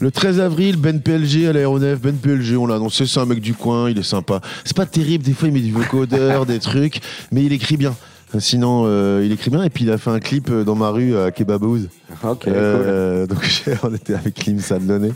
[0.00, 2.00] Le 13 avril, Ben PLG à l'aéronef.
[2.00, 4.40] Ben PLG, on l'a annoncé, c'est un mec du coin, il est sympa.
[4.64, 7.00] C'est pas terrible, des fois il met du vocodeur, des trucs,
[7.32, 7.94] mais il écrit bien.
[8.38, 10.90] Sinon, euh, il écrit bien et puis il a fait un clip euh, dans ma
[10.90, 11.88] rue à Kebabouz.
[12.24, 15.12] Ok, Euh, Donc on était avec Lim Sadloné.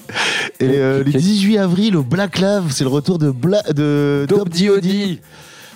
[0.60, 4.24] Et euh, le qui- 18 avril au Black Lave, c'est le retour de, Bla de.
[4.28, 5.20] Dope D.O.D.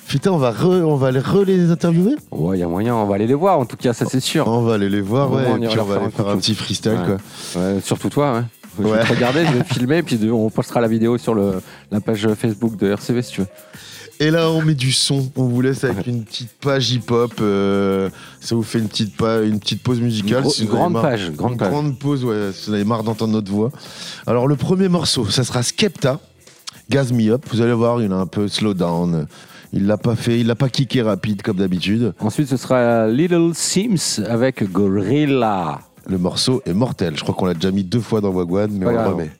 [0.08, 2.14] Putain, on va, re- on va les re les interviewer?
[2.30, 4.20] Ouais, il y a moyen, on va aller les voir, en tout cas, ça c'est
[4.20, 4.46] sûr.
[4.46, 6.28] On va aller les voir, ouais, on et puis on va faire aller un faire
[6.28, 7.16] un petit freestyle, Ouais.
[7.54, 7.60] quoi.
[7.62, 8.42] Ouais, surtout toi, ouais.
[8.78, 11.54] Je vais te regarder, je vais filmer, puis on postera la vidéo sur le,
[11.90, 13.46] la page Facebook de RCV si tu veux.
[14.18, 15.30] Et là, on met du son.
[15.36, 17.32] On vous laisse avec une petite page hip-hop.
[17.40, 18.08] euh,
[18.40, 20.42] ça vous fait une petite, pa- une petite pause musicale.
[20.44, 21.70] Une si grande page, grande une page.
[21.70, 23.70] grande pause, ouais, si vous avez marre d'entendre notre voix.
[24.26, 26.18] Alors, le premier morceau, ça sera Skepta,
[26.88, 27.44] Gas Me Up.
[27.52, 29.26] Vous allez voir, il a un peu slow down.
[29.72, 32.14] Il l'a pas fait, il l'a pas kické rapide comme d'habitude.
[32.20, 35.80] Ensuite, ce sera Little Sims avec Gorilla.
[36.08, 37.16] Le morceau est mortel.
[37.16, 39.30] Je crois qu'on l'a déjà mis deux fois dans Wagwan, mais Pas on le remet.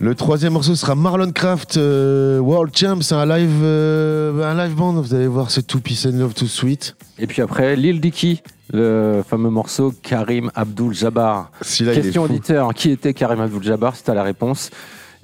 [0.00, 3.00] Le troisième morceau sera Marlon Craft euh, World Champ.
[3.02, 4.92] C'est un live, euh, un live band.
[4.94, 6.96] Vous allez voir, c'est tout peace and love, tout sweet.
[7.18, 8.42] Et puis après, Lil Dicky,
[8.72, 11.50] le fameux morceau Karim Abdul-Jabbar.
[11.60, 12.32] Celui-là, il est Question fou.
[12.32, 14.70] auditeur, qui était Karim Abdul-Jabbar Si tu as la réponse,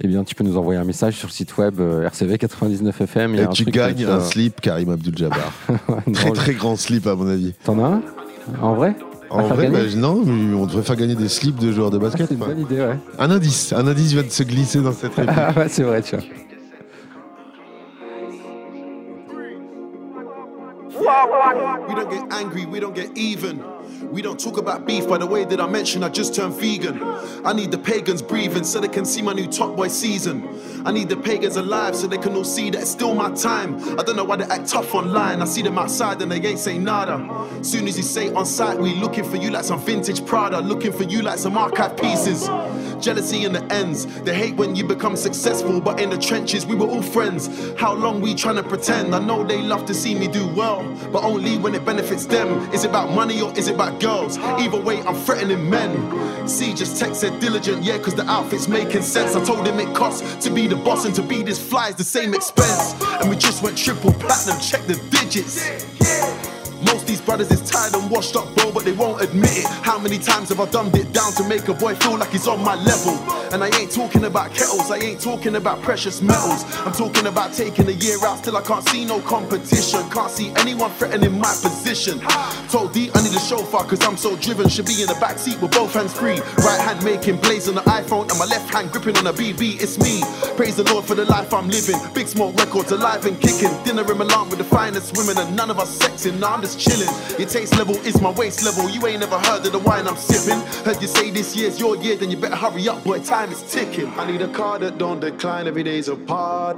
[0.01, 3.01] eh bien, tu peux nous envoyer un message sur le site web euh, RCV 99
[3.01, 3.33] FM.
[3.33, 5.51] Il y a Et un tu truc gagnes un euh, slip Karim Abdul-Jabbar.
[6.13, 7.53] très très grand slip à mon avis.
[7.63, 8.01] T'en as un?
[8.61, 8.95] En vrai?
[9.37, 12.01] En vrai, bah, non, mais on devrait faire gagner des slips de joueurs de Ah,
[12.01, 12.27] basket.
[12.27, 12.97] C'est une bonne idée, ouais.
[13.19, 15.35] Un indice, un indice vient de se glisser dans cette réplique.
[15.37, 16.25] Ah ouais, c'est vrai, tu vois.
[21.87, 23.59] We don't get angry, we don't get even.
[24.03, 27.01] We don't talk about beef by the way that I mentioned I just turned vegan.
[27.45, 30.47] I need the pagans breathing so they can see my new Top Boy season.
[30.85, 33.77] I need the pagans alive so they can all see that it's still my time.
[33.99, 35.41] I don't know why they act tough online.
[35.41, 37.17] I see them outside and they ain't say nada.
[37.63, 40.91] Soon as you say on site, we looking for you like some vintage Prada, looking
[40.91, 42.47] for you like some archive pieces.
[42.99, 44.05] Jealousy in the ends.
[44.21, 47.49] They hate when you become successful, but in the trenches we were all friends.
[47.77, 49.13] How long we trying to pretend?
[49.13, 52.47] I know they love to see me do well, but only when it benefits them.
[52.73, 54.37] Is it about money or is it about girls?
[54.37, 56.47] Either way, I'm threatening men.
[56.47, 59.35] See, just text said diligent, yeah, cause the outfit's making sense.
[59.35, 61.95] I told him it costs to be the boss and to be this fly is
[61.95, 62.93] the same expense.
[63.21, 65.85] And we just went triple platinum, check the digits.
[67.05, 69.65] These brothers is tired and washed up, bro, but they won't admit it.
[69.65, 72.47] How many times have I dumbed it down to make a boy feel like he's
[72.47, 73.13] on my level?
[73.53, 76.65] And I ain't talking about kettles, I ain't talking about precious metals.
[76.85, 80.01] I'm talking about taking a year out till I can't see no competition.
[80.09, 82.19] Can't see anyone threatening my position.
[82.69, 84.67] Told D I need a chauffeur cause I'm so driven.
[84.67, 86.39] Should be in the back seat with both hands free.
[86.65, 89.79] Right hand making plays on the iPhone and my left hand gripping on a BB.
[89.79, 90.23] It's me.
[90.57, 91.99] Praise the Lord for the life I'm living.
[92.13, 93.71] Big smoke records alive and kicking.
[93.83, 96.39] Dinner in Milan with the finest women and none of us sexing.
[96.39, 96.94] Nah, I'm just chilling.
[97.39, 98.89] Your taste level is my waist level.
[98.89, 100.59] You ain't never heard of the wine I'm sipping.
[100.85, 103.19] Heard you say this year's your year, then you better hurry up, boy.
[103.19, 104.07] Time is ticking.
[104.19, 106.77] I need a car that don't decline every day's apart.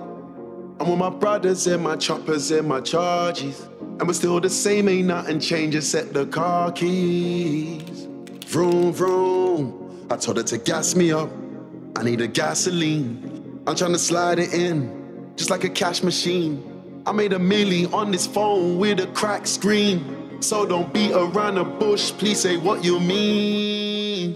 [0.80, 3.68] I'm with my brothers and my choppers and my charges.
[3.80, 8.08] And we're still the same, ain't nothing changed except the car keys.
[8.46, 10.08] Vroom, vroom.
[10.10, 11.30] I told her to gas me up.
[11.96, 13.62] I need a gasoline.
[13.66, 16.77] I'm trying to slide it in, just like a cash machine.
[17.08, 20.42] I made a milli on this phone with a cracked screen.
[20.42, 24.36] So don't beat around the bush, please say what you mean.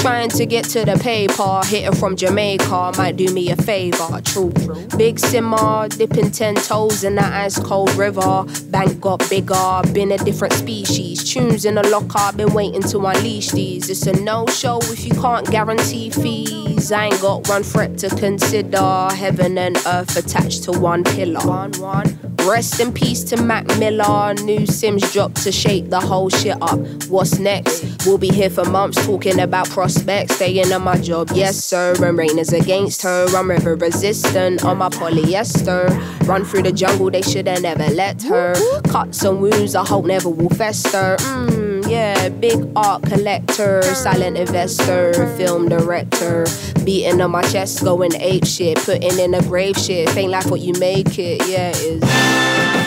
[0.00, 4.20] Trying to get to the paper, hitting from Jamaica might do me a favor.
[4.24, 4.50] True,
[4.96, 8.46] big simmer, dipping ten toes in that ice cold river.
[8.70, 11.22] Bank got bigger, been a different species.
[11.30, 13.90] Tunes in the locker, been waiting to unleash these.
[13.90, 16.69] It's a no show if you can't guarantee fees.
[16.88, 19.08] I ain't got one threat to consider.
[19.12, 21.46] Heaven and earth attached to one pillar.
[21.46, 22.18] One, one.
[22.48, 24.34] Rest in peace to Mac Miller.
[24.34, 26.80] New Simz dropped to shake the whole shit up.
[27.08, 27.84] What's next?
[28.06, 30.36] We'll be here for months talking about prospects.
[30.36, 31.94] Staying on my job, yes sir.
[32.02, 33.26] And rain is against her.
[33.36, 35.86] I'm river resistant on my polyester.
[36.26, 38.54] Run through the jungle, they shoulda never let her.
[38.88, 41.16] Cuts and wounds, I hope never will fester.
[41.18, 46.46] Mmm, yeah, big art collector, silent investor, film director.
[46.84, 50.16] Beating on my chest, going ape shit, putting in a grave shit.
[50.16, 52.79] Ain't like what you make it, yeah, it is.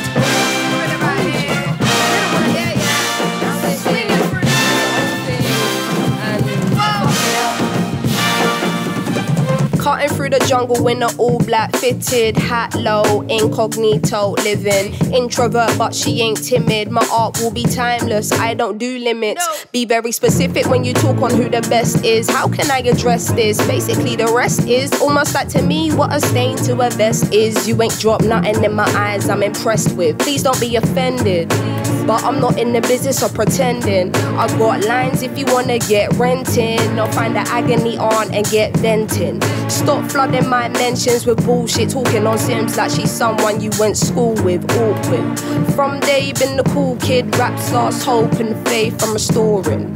[9.83, 14.93] Cutting through the jungle in an all black fitted hat low, incognito living.
[15.13, 16.89] Introvert, but she ain't timid.
[16.89, 18.31] My art will be timeless.
[18.31, 19.65] I don't do limits.
[19.73, 22.29] Be very specific when you talk on who the best is.
[22.29, 23.57] How can I address this?
[23.67, 27.67] Basically, the rest is almost like to me what a stain to a vest is.
[27.67, 29.27] You ain't dropped nothing in my eyes.
[29.27, 30.17] I'm impressed with.
[30.17, 31.51] Please don't be offended.
[32.05, 34.13] But I'm not in the business of pretending.
[34.15, 36.99] I got lines if you wanna get renting.
[36.99, 39.41] Or find the agony on and get venting.
[39.69, 41.89] Stop flooding my mentions with bullshit.
[41.91, 44.63] Talking on Simz like she's someone you went school with.
[44.71, 45.39] Awkward.
[45.75, 47.35] From day been the cool kid.
[47.37, 49.95] Raps lost hope and faith I'm restoring.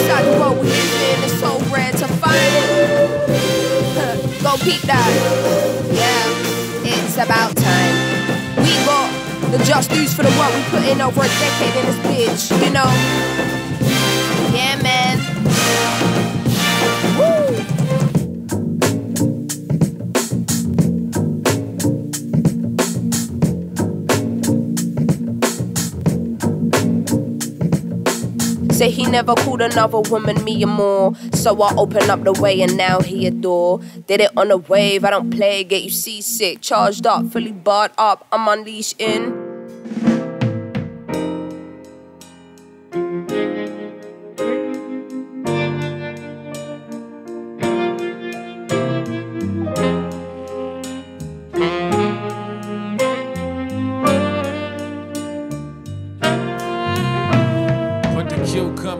[0.00, 1.24] So special inside the world we live in.
[1.24, 2.70] It's so rare to find it.
[4.42, 5.10] Go peep that.
[5.92, 6.24] Yeah,
[6.84, 7.94] it's about time.
[8.64, 9.10] We got
[9.50, 12.64] the just dues for the work we put in over a decade in this bitch,
[12.64, 13.59] you know?
[28.88, 31.14] He never called another woman me and more.
[31.34, 33.80] So I open up the way and now he adore.
[34.06, 36.60] Did it on a wave, I don't play, get you seasick.
[36.60, 39.49] Charged up, fully barred up, I'm unleashed in.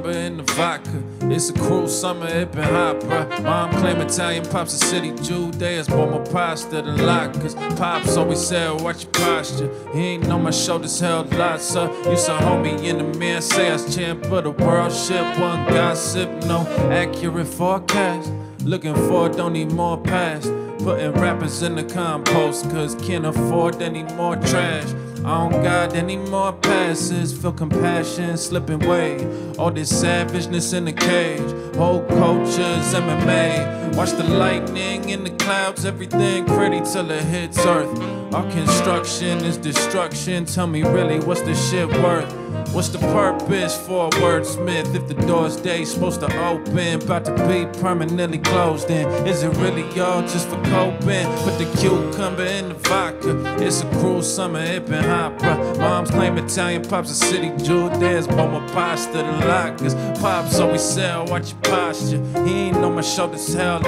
[0.09, 1.03] In the vodka.
[1.22, 3.42] It's a cruel summer, it been hot, bruh.
[3.42, 7.55] Mom claim Italian pops a city Judeas, bought more pasta than latkes.
[7.76, 9.70] Pops always said, watch your posture.
[9.92, 11.90] He ain't know my shoulders held lots up.
[12.03, 14.92] To hold me in the mirror, say I was champ of the world.
[14.92, 18.32] Shit, one gossip, no accurate forecast.
[18.64, 20.51] Looking forward, don't need more past.
[20.78, 24.88] Putting rappers in the compost, cause can't afford any more trash.
[25.25, 27.37] I don't got any more passes.
[27.37, 29.27] Feel compassion slipping away.
[29.59, 31.77] All this savageness in the cage.
[31.77, 33.95] Whole culture's MMA.
[33.97, 35.85] Watch the lightning in the clouds.
[35.85, 38.01] Everything pretty till it hits earth.
[38.33, 40.47] Our construction is destruction.
[40.47, 42.39] Tell me really, what's the shit worth?
[42.73, 47.03] What's the purpose for a wordsmith if the door's day supposed to open?
[47.03, 49.09] About to be permanently closed in.
[49.27, 51.27] Is it really all just for coping?
[51.43, 53.57] Put the cucumber in the vodka.
[53.59, 55.79] It's a cruel summer, it been hot, bruh.
[55.79, 57.91] Moms claim Italian pops a city jewel.
[57.91, 59.95] There's more pasta than lockers.
[60.21, 62.23] Pops always sell, watch your posture.
[62.45, 63.83] He ain't know my shoulders up.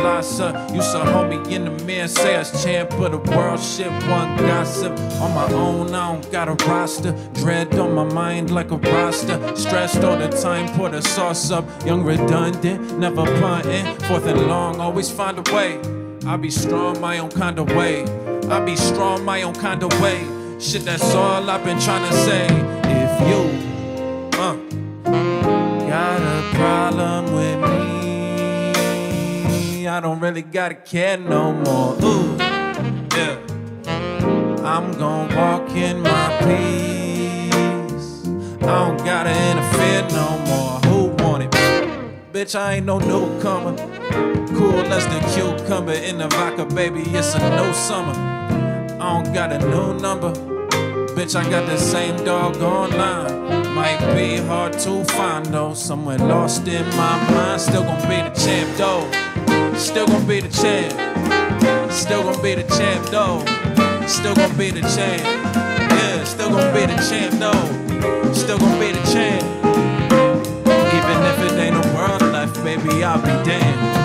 [0.74, 3.60] Used to hold me in the mirror, say I was champ of the world.
[3.60, 4.98] Shit, one gossip.
[5.20, 7.12] On my own, I don't got a roster.
[7.34, 9.38] Dread on my mind like a roster.
[9.56, 11.64] Stressed all the time, pour the sauce up.
[11.84, 13.84] Young, redundant, never punting.
[14.06, 15.78] Fourth and long, always find a way.
[16.26, 18.04] I be strong my own kind of way.
[18.48, 20.24] I be strong my own kind of way.
[20.58, 22.46] Shit, that's all I've been trying to say.
[22.84, 23.50] If you,
[24.38, 24.56] uh,
[25.88, 27.58] got a problem with
[29.48, 31.96] me, I don't really gotta care no more.
[32.02, 32.36] Ooh,
[33.16, 33.38] yeah.
[34.64, 37.01] I'm gonna walk in my peace.
[38.64, 40.78] I don't gotta interfere no more.
[40.86, 41.50] Who want it?
[42.32, 43.76] Bitch, I ain't no newcomer.
[44.56, 47.02] Cool as the cucumber in the vodka, baby.
[47.06, 48.14] It's a no summer.
[49.00, 50.32] I don't got a new number.
[51.14, 53.74] Bitch, I got the same doggone line.
[53.74, 55.74] Might be hard to find though.
[55.74, 57.60] Somewhere lost in my mind.
[57.60, 59.76] Still gonna be the champ though.
[59.76, 61.92] Still gonna be the champ.
[61.92, 63.44] Still gonna be the champ though.
[64.06, 65.51] Still gonna be the champ.
[66.22, 68.32] Yeah, still gonna be the champ though.
[68.32, 69.42] Still gonna be the champ.
[70.96, 74.01] Even if it ain't a world left, baby, I'll be damned.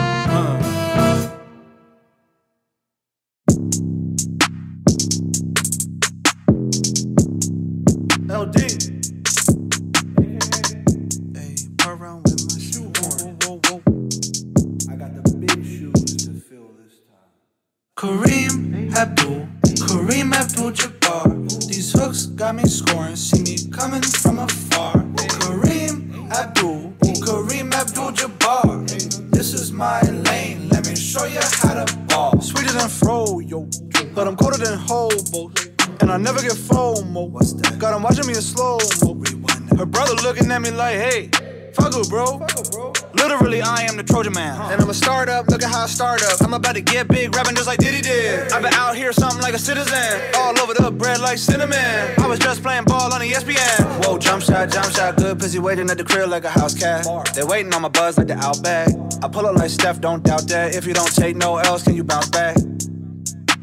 [44.18, 44.72] Trojan man.
[44.72, 46.42] And I'm a startup, look at how I start up.
[46.42, 48.52] I'm about to get big, rapping just like Diddy did.
[48.52, 50.34] I've been out here something like a citizen.
[50.36, 52.16] All over the bread like cinnamon.
[52.18, 54.04] I was just playing ball on the ESPN.
[54.04, 57.06] Whoa, jump shot, jump shot, good pussy waiting at the crib like a house cat.
[57.36, 58.90] They waiting on my buzz like the outback.
[59.24, 60.74] I pull up like Steph, don't doubt that.
[60.74, 62.58] If you don't take no else, can you bounce back?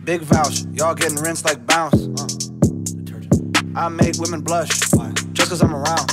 [0.05, 2.07] Big vouch, y'all getting rinsed like bounce.
[3.75, 4.69] I make women blush
[5.33, 6.13] just cause I'm around.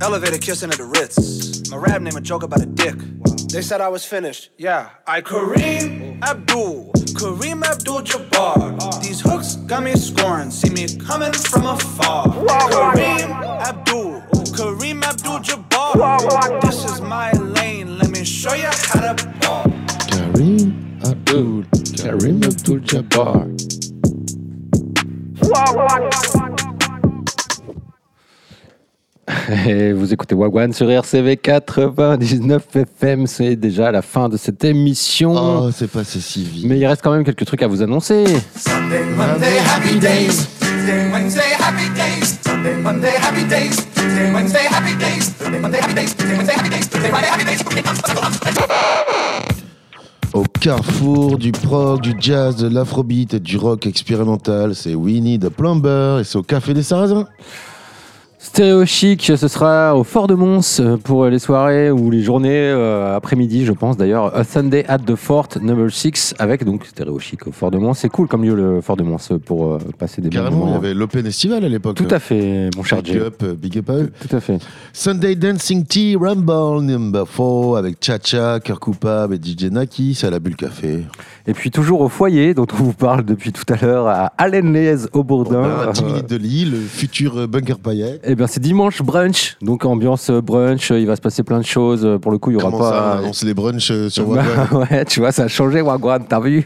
[0.00, 1.49] Elevator kissing at the Ritz.
[1.70, 2.96] My rap name a joke about a dick.
[2.96, 3.36] Wow.
[3.52, 4.50] They said I was finished.
[4.58, 8.76] Yeah, I Kareem Abdul, Kareem Abdul Jabbar.
[8.82, 8.98] Uh.
[8.98, 10.50] These hooks got me scoring.
[10.50, 12.26] See me coming from afar.
[12.28, 12.92] Wow.
[12.92, 13.30] Kareem
[13.68, 14.20] Abdul,
[14.56, 15.94] Kareem Abdul Jabbar.
[15.96, 16.58] Wow.
[16.60, 17.98] This is my lane.
[17.98, 19.64] Let me show you how to ball.
[20.10, 21.62] Kareem Abdul,
[22.02, 23.46] Kareem Abdul Jabbar.
[29.66, 33.26] Et vous écoutez Wagwan sur RCV 99 FM.
[33.26, 35.34] C'est déjà la fin de cette émission.
[35.36, 36.66] Oh, c'est passé si vite.
[36.66, 38.24] Mais il reste quand même quelques trucs à vous annoncer.
[38.56, 40.46] Sunday, Monday, happy days.
[40.60, 42.38] Tuesday, Wednesday, happy days.
[42.42, 43.76] Sunday, Monday, happy days.
[43.94, 45.34] Tuesday, Wednesday, happy days.
[45.38, 46.14] Sunday, Monday, happy days.
[46.14, 46.86] Tuesday, Wednesday, happy days.
[46.86, 47.60] Thursday, Friday, happy days.
[50.32, 55.48] Au carrefour du prog, du jazz, de l'afrobeat et du rock expérimental, c'est Winnie the
[55.48, 57.26] Plumber et c'est au Café des Sarrasins.
[58.42, 63.14] Stéréo Chic, ce sera au Fort de Mons pour les soirées ou les journées euh,
[63.14, 64.34] après-midi, je pense d'ailleurs.
[64.34, 67.92] A Sunday at the Fort number 6 avec donc Stéréo Chic au Fort de Mons.
[67.92, 70.60] C'est cool comme lieu le Fort de Mons pour euh, passer des bons Carrément, il
[70.60, 70.76] y moments.
[70.78, 71.96] avait l'Open Estival à l'époque.
[71.96, 73.20] Tout à fait, mon cher Big Jay.
[73.20, 74.10] up, euh, big up à eux.
[74.26, 74.58] Tout à fait.
[74.94, 80.30] Sunday Dancing Tea Rumble number 4 avec Cha-Cha, Cœur Coupable et DJ Naki, c'est à
[80.30, 81.04] la Bulle Café.
[81.46, 84.72] Et puis toujours au foyer dont on vous parle depuis tout à l'heure à Allen
[84.72, 85.88] Leez au Bourdin.
[85.88, 88.18] À 10 minutes de Lille, le futur bunker paillet.
[88.32, 90.90] Eh bien, c'est dimanche brunch, donc ambiance brunch.
[90.90, 92.06] Il va se passer plein de choses.
[92.22, 93.14] Pour le coup, il y aura Comment ça, pas.
[93.16, 96.24] on annonce les brunchs euh, sur Bah, Wagwan ouais, tu vois, ça a changé Wagwan,
[96.28, 96.64] t'as vu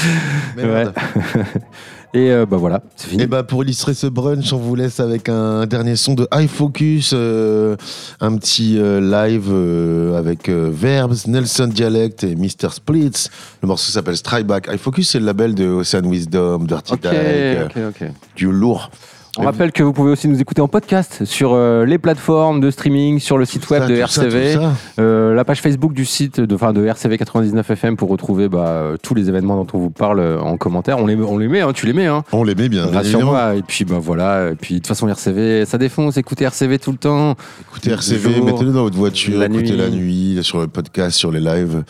[0.56, 0.92] Merde.
[1.34, 1.42] Ouais.
[2.14, 3.22] Et euh, bah voilà, c'est fini.
[3.22, 6.48] Et bah pour illustrer ce brunch, on vous laisse avec un dernier son de High
[6.48, 7.76] Focus, euh,
[8.20, 12.70] un petit euh, live euh, avec euh, Verbs, Nelson Dialect et Mr.
[12.72, 13.28] Splits.
[13.62, 14.68] Le morceau s'appelle Strike Back.
[14.72, 18.08] High Focus, c'est le label de Ocean Wisdom, Dirty Ok, Dyke, euh, ok, ok.
[18.36, 18.90] du lourd.
[19.36, 22.70] On rappelle que vous pouvez aussi nous écouter en podcast sur euh, les plateformes de
[22.70, 24.72] streaming, sur le site web ça, de ça, RCV, ça.
[24.98, 28.66] euh, la page Facebook du site de, enfin, de RCV 99 FM pour retrouver bah,
[28.66, 30.98] euh, tous les événements dont on vous parle en commentaire.
[30.98, 32.06] On les, on les met, hein, tu les mets.
[32.06, 32.24] Hein.
[32.32, 32.86] On les met bien.
[32.86, 33.54] Rassure-moi.
[33.56, 34.50] Et puis bah voilà.
[34.50, 36.16] Et puis de toute façon RCV, ça défonce.
[36.16, 37.36] Écoutez RCV tout le temps.
[37.60, 39.76] Écoutez RCV, mettez-le dans votre voiture, la écoutez nuit.
[39.76, 41.84] la nuit, sur le podcast, sur les lives.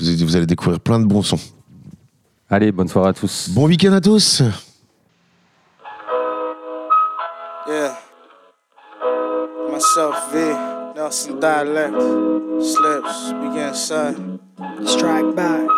[0.00, 1.38] Vous, vous allez découvrir plein de bons sons.
[2.50, 3.50] Allez, bonne soirée à tous.
[3.52, 4.42] Bon week-end à tous.
[7.68, 7.98] Yeah.
[9.70, 10.38] Myself, V,
[10.96, 11.92] Nelson Dialect,
[12.64, 14.16] Slips, we get inside.
[14.86, 15.68] Strike back.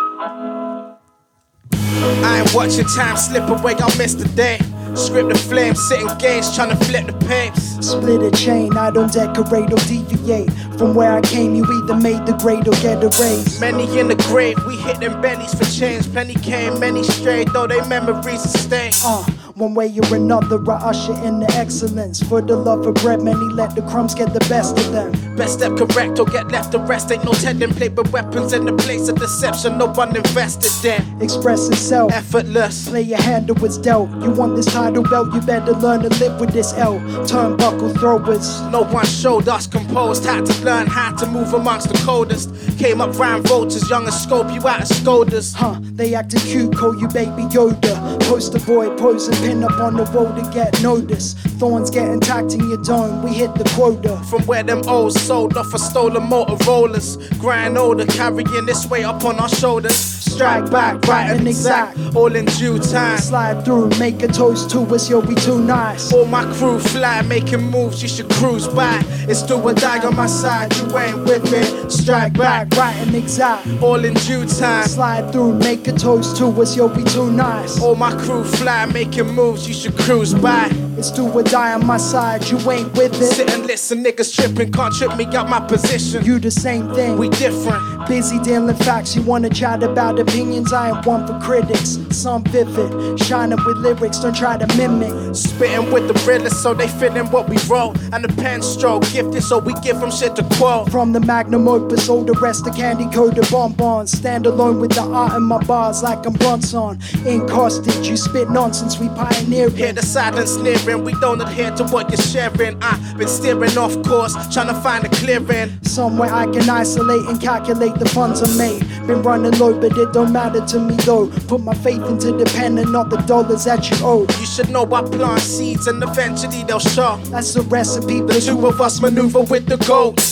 [1.73, 4.59] I ain't watching time slip away, I'll miss the day.
[4.95, 7.85] Script the flame, sitting games, trying to flip the papes.
[7.85, 10.49] Split a chain, I don't decorate or deviate.
[10.77, 13.59] From where I came, you either made the grade or get a raise.
[13.59, 16.09] Many in the grave, we hit them bellies for change.
[16.13, 18.91] Plenty came, many strayed, though they memories stay.
[19.03, 19.25] Uh,
[19.55, 22.21] one way or another, I usher in the excellence.
[22.21, 25.11] For the love of bread, many let the crumbs get the best of them.
[25.35, 27.11] Best step correct or get left to rest.
[27.11, 29.77] Ain't no tendon play, but weapons in the place of deception.
[29.77, 31.21] No one invested in.
[31.21, 32.89] Express itself, effortless.
[32.89, 34.09] Play your hand to what's dealt.
[34.21, 36.99] You want this title belt, you better learn to live with this L.
[37.25, 38.61] Turnbuckle throwers.
[38.63, 40.25] No one showed us composed.
[40.25, 42.51] Had to learn how to move amongst the coldest.
[42.77, 45.53] Came up round vultures, young as scope, you out of scolders.
[45.53, 48.20] Huh, they acted cute, call you baby Yoda.
[48.31, 51.37] Poster boy, pose and pin up on the wall to get noticed.
[51.59, 54.15] Thorns getting tacked in your dome, we hit the quota.
[54.29, 57.17] From where them O's sold off for stolen Motorola's.
[57.39, 59.97] Grind older, carrying this weight up on our shoulders.
[59.97, 63.17] Strike back, right and exact, all in due time.
[63.17, 66.13] Slide through, make a toast to us, yo, we too nice.
[66.13, 69.03] All my crew fly, making moves, you should cruise by.
[69.27, 71.91] It's do or die on my side, you ain't with it.
[71.91, 74.87] Strike back, right and exact, all in due time.
[74.87, 77.81] Slide through, make a toast to us, yo, we too nice.
[77.81, 80.69] All my crew fly, making moves, you should cruise by.
[80.97, 83.25] It's do or die on my side, you ain't with it.
[83.25, 86.23] Sit and listen, niggas tripping, can't trip me out my position.
[86.23, 88.07] You the same thing, we different.
[88.07, 91.97] Busy dealing facts, you wanna chat about opinions, I ain't one for critics.
[92.11, 95.35] Some vivid, shining with lyrics, don't try to mimic.
[95.35, 97.97] Spitting with the realest, so they fit in what we wrote.
[98.13, 100.91] And the pen stroke, gifted, so we give them shit to quote.
[100.91, 104.11] From the magnum opus, all the rest the candy coated bonbons.
[104.11, 106.99] Stand alone with the art in my bars like I'm Bronson.
[107.25, 109.73] Encaustic, you spit nonsense, we pioneer it.
[109.73, 112.77] Hear the silence sneering, we don't adhere to what you're sharing.
[112.83, 115.71] I've been steering off course, trying to find a clearing.
[115.83, 118.81] Somewhere I can isolate and calculate the funds I made.
[119.07, 121.27] Been running low, but it don't matter to me though.
[121.47, 124.21] Put my faith into the pen and not the dollars that you owe.
[124.39, 127.17] You should know I plant seeds and eventually they'll show.
[127.31, 130.30] That's the recipe, The two of us maneuver with the goats.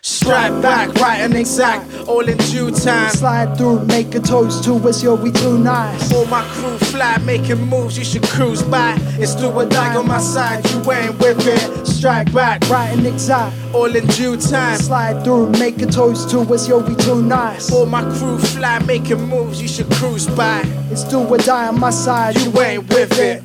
[0.00, 3.10] Strike back, right and exact, all in due time.
[3.10, 6.12] Slide through, make a toast to us, yo, we too nice.
[6.14, 8.96] All my crew fly, making moves, you should cruise by.
[9.18, 11.86] It's do or die on my side, you ain't with it.
[11.86, 14.78] Strike back, right and exact, all in due time.
[14.78, 17.72] Slide through, make a toast to us, yo, we too nice.
[17.72, 20.62] All my crew fly, making moves, you should cruise by.
[20.90, 23.18] It's do or die on my side, you ain't with it.
[23.18, 23.42] it.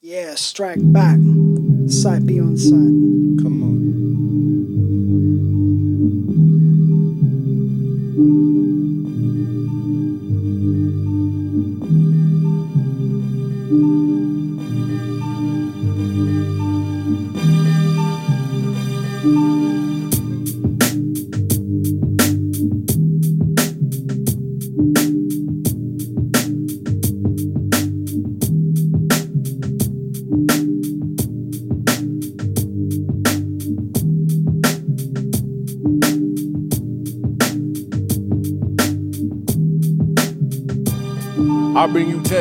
[0.00, 1.18] Yeah, strike back.
[1.88, 3.17] Sight be on sight.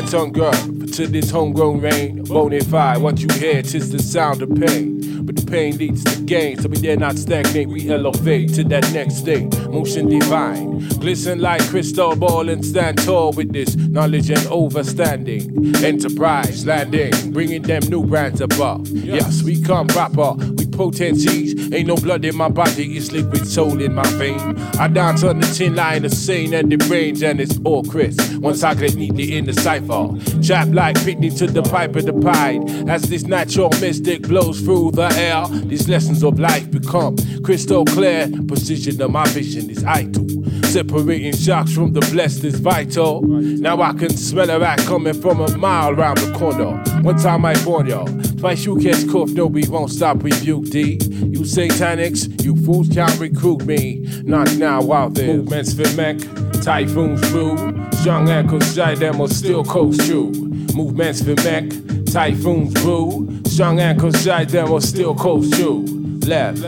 [0.08, 2.26] 10 girl to this homegrown rain.
[2.26, 5.26] Bonafide, what you hear, tis the sound of pain.
[5.26, 8.90] But the pain leads to gain, so we dare not stagnate, we elevate to that
[8.94, 9.50] next state.
[9.70, 15.84] Motion divine, glisten like crystal ball and stand tall with this knowledge and overstanding.
[15.84, 18.88] Enterprise landing, bringing them new brands above.
[18.88, 21.47] Yes, we come proper, we potencies.
[21.74, 24.40] Ain't no blood in my body, it's liquid soul in my vein.
[24.80, 28.38] I dance on the tin line the sane and the brains, and it's all crisp.
[28.38, 30.10] Once I get neatly in the cipher,
[30.42, 32.90] chap like Pitney to the pipe of the pied.
[32.90, 38.30] As this natural mystic blows through the air, these lessons of life become crystal clear.
[38.48, 40.28] Precision of my vision is idle.
[40.64, 43.22] Separating shocks from the blessed is vital.
[43.22, 46.78] Now I can smell a rat coming from a mile around the corner.
[47.02, 48.06] One time I warn y'all,
[48.38, 51.00] twice you catch cough, no, we won't stop rebuke D.
[51.38, 53.98] You satanics, you fools can't recruit me.
[54.24, 55.38] Not now out there.
[55.38, 56.18] Movements for Mac,
[56.64, 57.56] typhoons brew.
[57.92, 60.32] Strong ankles, them or still coast true.
[60.74, 61.66] Movements for Mac,
[62.08, 63.40] typhoons brew.
[63.46, 65.86] Strong ankles, them or still coast true.
[66.26, 66.60] Left,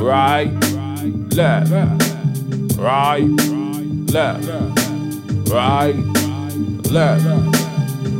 [0.00, 0.50] right,
[1.32, 1.70] left,
[2.76, 3.22] right,
[4.10, 4.48] left,
[5.48, 5.94] right,
[6.90, 7.24] left,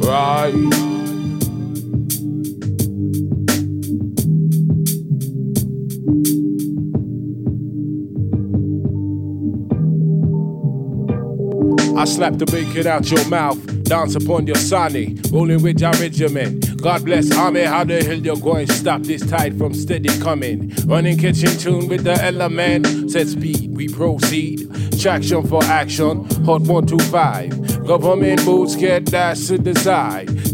[0.07, 1.00] right.
[12.01, 16.81] I slap the bacon out your mouth, dance upon your sunny, rolling with your regiment.
[16.81, 20.73] God bless army, how the hell you're going to stop this tide from steady coming?
[20.87, 24.67] Running kitchen tune with the element, set speed, we proceed.
[24.99, 27.87] Traction for action, hot 125.
[27.87, 29.75] Government boots get dash to the.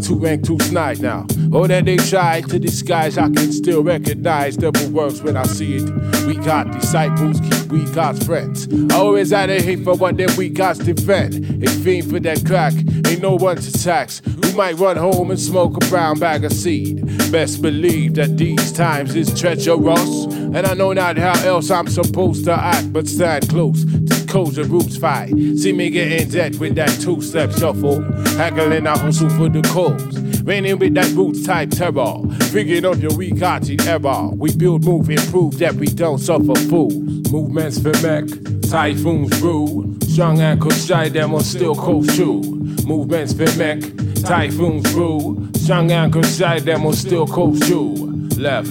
[0.04, 1.26] Two rank, two snide now.
[1.58, 5.76] Oh, that they try to disguise, I can still recognize double works when I see
[5.76, 6.26] it.
[6.26, 8.68] We got disciples, keep we God's friends.
[8.92, 11.64] I always had a hate for what them we God's defend.
[11.64, 12.74] A fiend for that crack,
[13.06, 14.20] ain't no one to tax.
[14.42, 17.06] We might run home and smoke a brown bag of seed.
[17.32, 20.26] Best believe that these times is treacherous.
[20.26, 24.58] And I know not how else I'm supposed to act, but stand close to codes
[24.58, 25.30] and roots fight.
[25.56, 28.02] See me get in debt with that two step shuffle.
[28.36, 30.25] Haggling I hustle for the cause.
[30.46, 32.18] Raining with that roots type terror.
[32.52, 34.28] Figuring on your weak hearted error.
[34.28, 36.94] We build, move, improve that we don't suffer fools.
[37.32, 38.26] Movements for Mac,
[38.70, 39.98] typhoons brew.
[40.02, 42.42] Strong ankles shy, them on still cold shoe.
[42.86, 43.80] Movements for Mac,
[44.22, 45.50] typhoons brew.
[45.56, 47.92] Strong ankles shy, them on still cold shoe.
[48.38, 48.70] Left,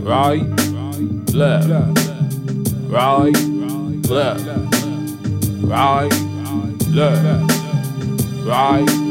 [0.00, 0.42] right,
[1.32, 1.68] left,
[2.90, 3.36] right,
[4.10, 4.46] left,
[5.62, 6.12] right,
[6.90, 7.52] left,
[8.44, 9.05] right.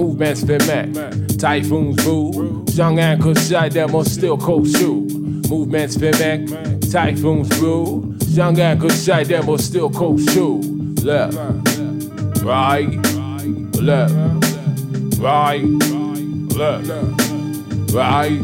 [0.00, 0.88] Movements for Mac,
[1.36, 2.64] typhoons brew.
[2.68, 5.02] Strong ankles shy, them on still cold shoe.
[5.50, 6.48] Movements for Mac,
[6.90, 8.16] typhoons brew.
[8.28, 10.62] Young ankles shy, them on still cold shoe.
[11.02, 11.36] Left,
[12.42, 12.88] right,
[13.78, 14.14] left,
[15.20, 15.64] right,
[16.56, 18.40] left, right.